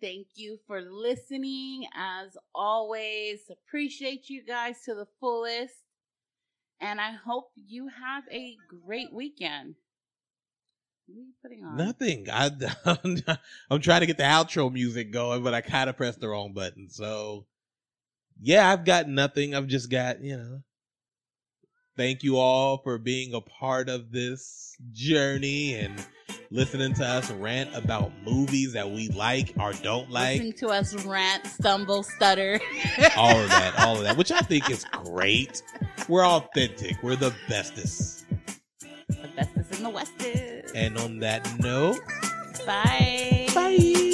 [0.00, 1.86] Thank you for listening.
[1.94, 5.74] As always, appreciate you guys to the fullest.
[6.84, 9.76] And I hope you have a great weekend.
[11.06, 11.78] What are you putting on?
[11.78, 12.26] Nothing.
[12.30, 12.50] I,
[13.70, 16.52] I'm trying to get the outro music going, but I kind of pressed the wrong
[16.52, 16.90] button.
[16.90, 17.46] So,
[18.38, 19.54] yeah, I've got nothing.
[19.54, 20.62] I've just got, you know,
[21.96, 26.04] thank you all for being a part of this journey and
[26.50, 30.40] listening to us rant about movies that we like or don't like.
[30.40, 32.60] Listen to us rant, stumble, stutter.
[33.16, 35.62] all of that, all of that, which I think is great.
[36.08, 37.02] We're authentic.
[37.02, 38.26] We're the bestest.
[39.08, 40.74] the bestest in the westest.
[40.74, 41.98] And on that note,
[42.66, 43.48] Bye.
[43.54, 44.10] bye.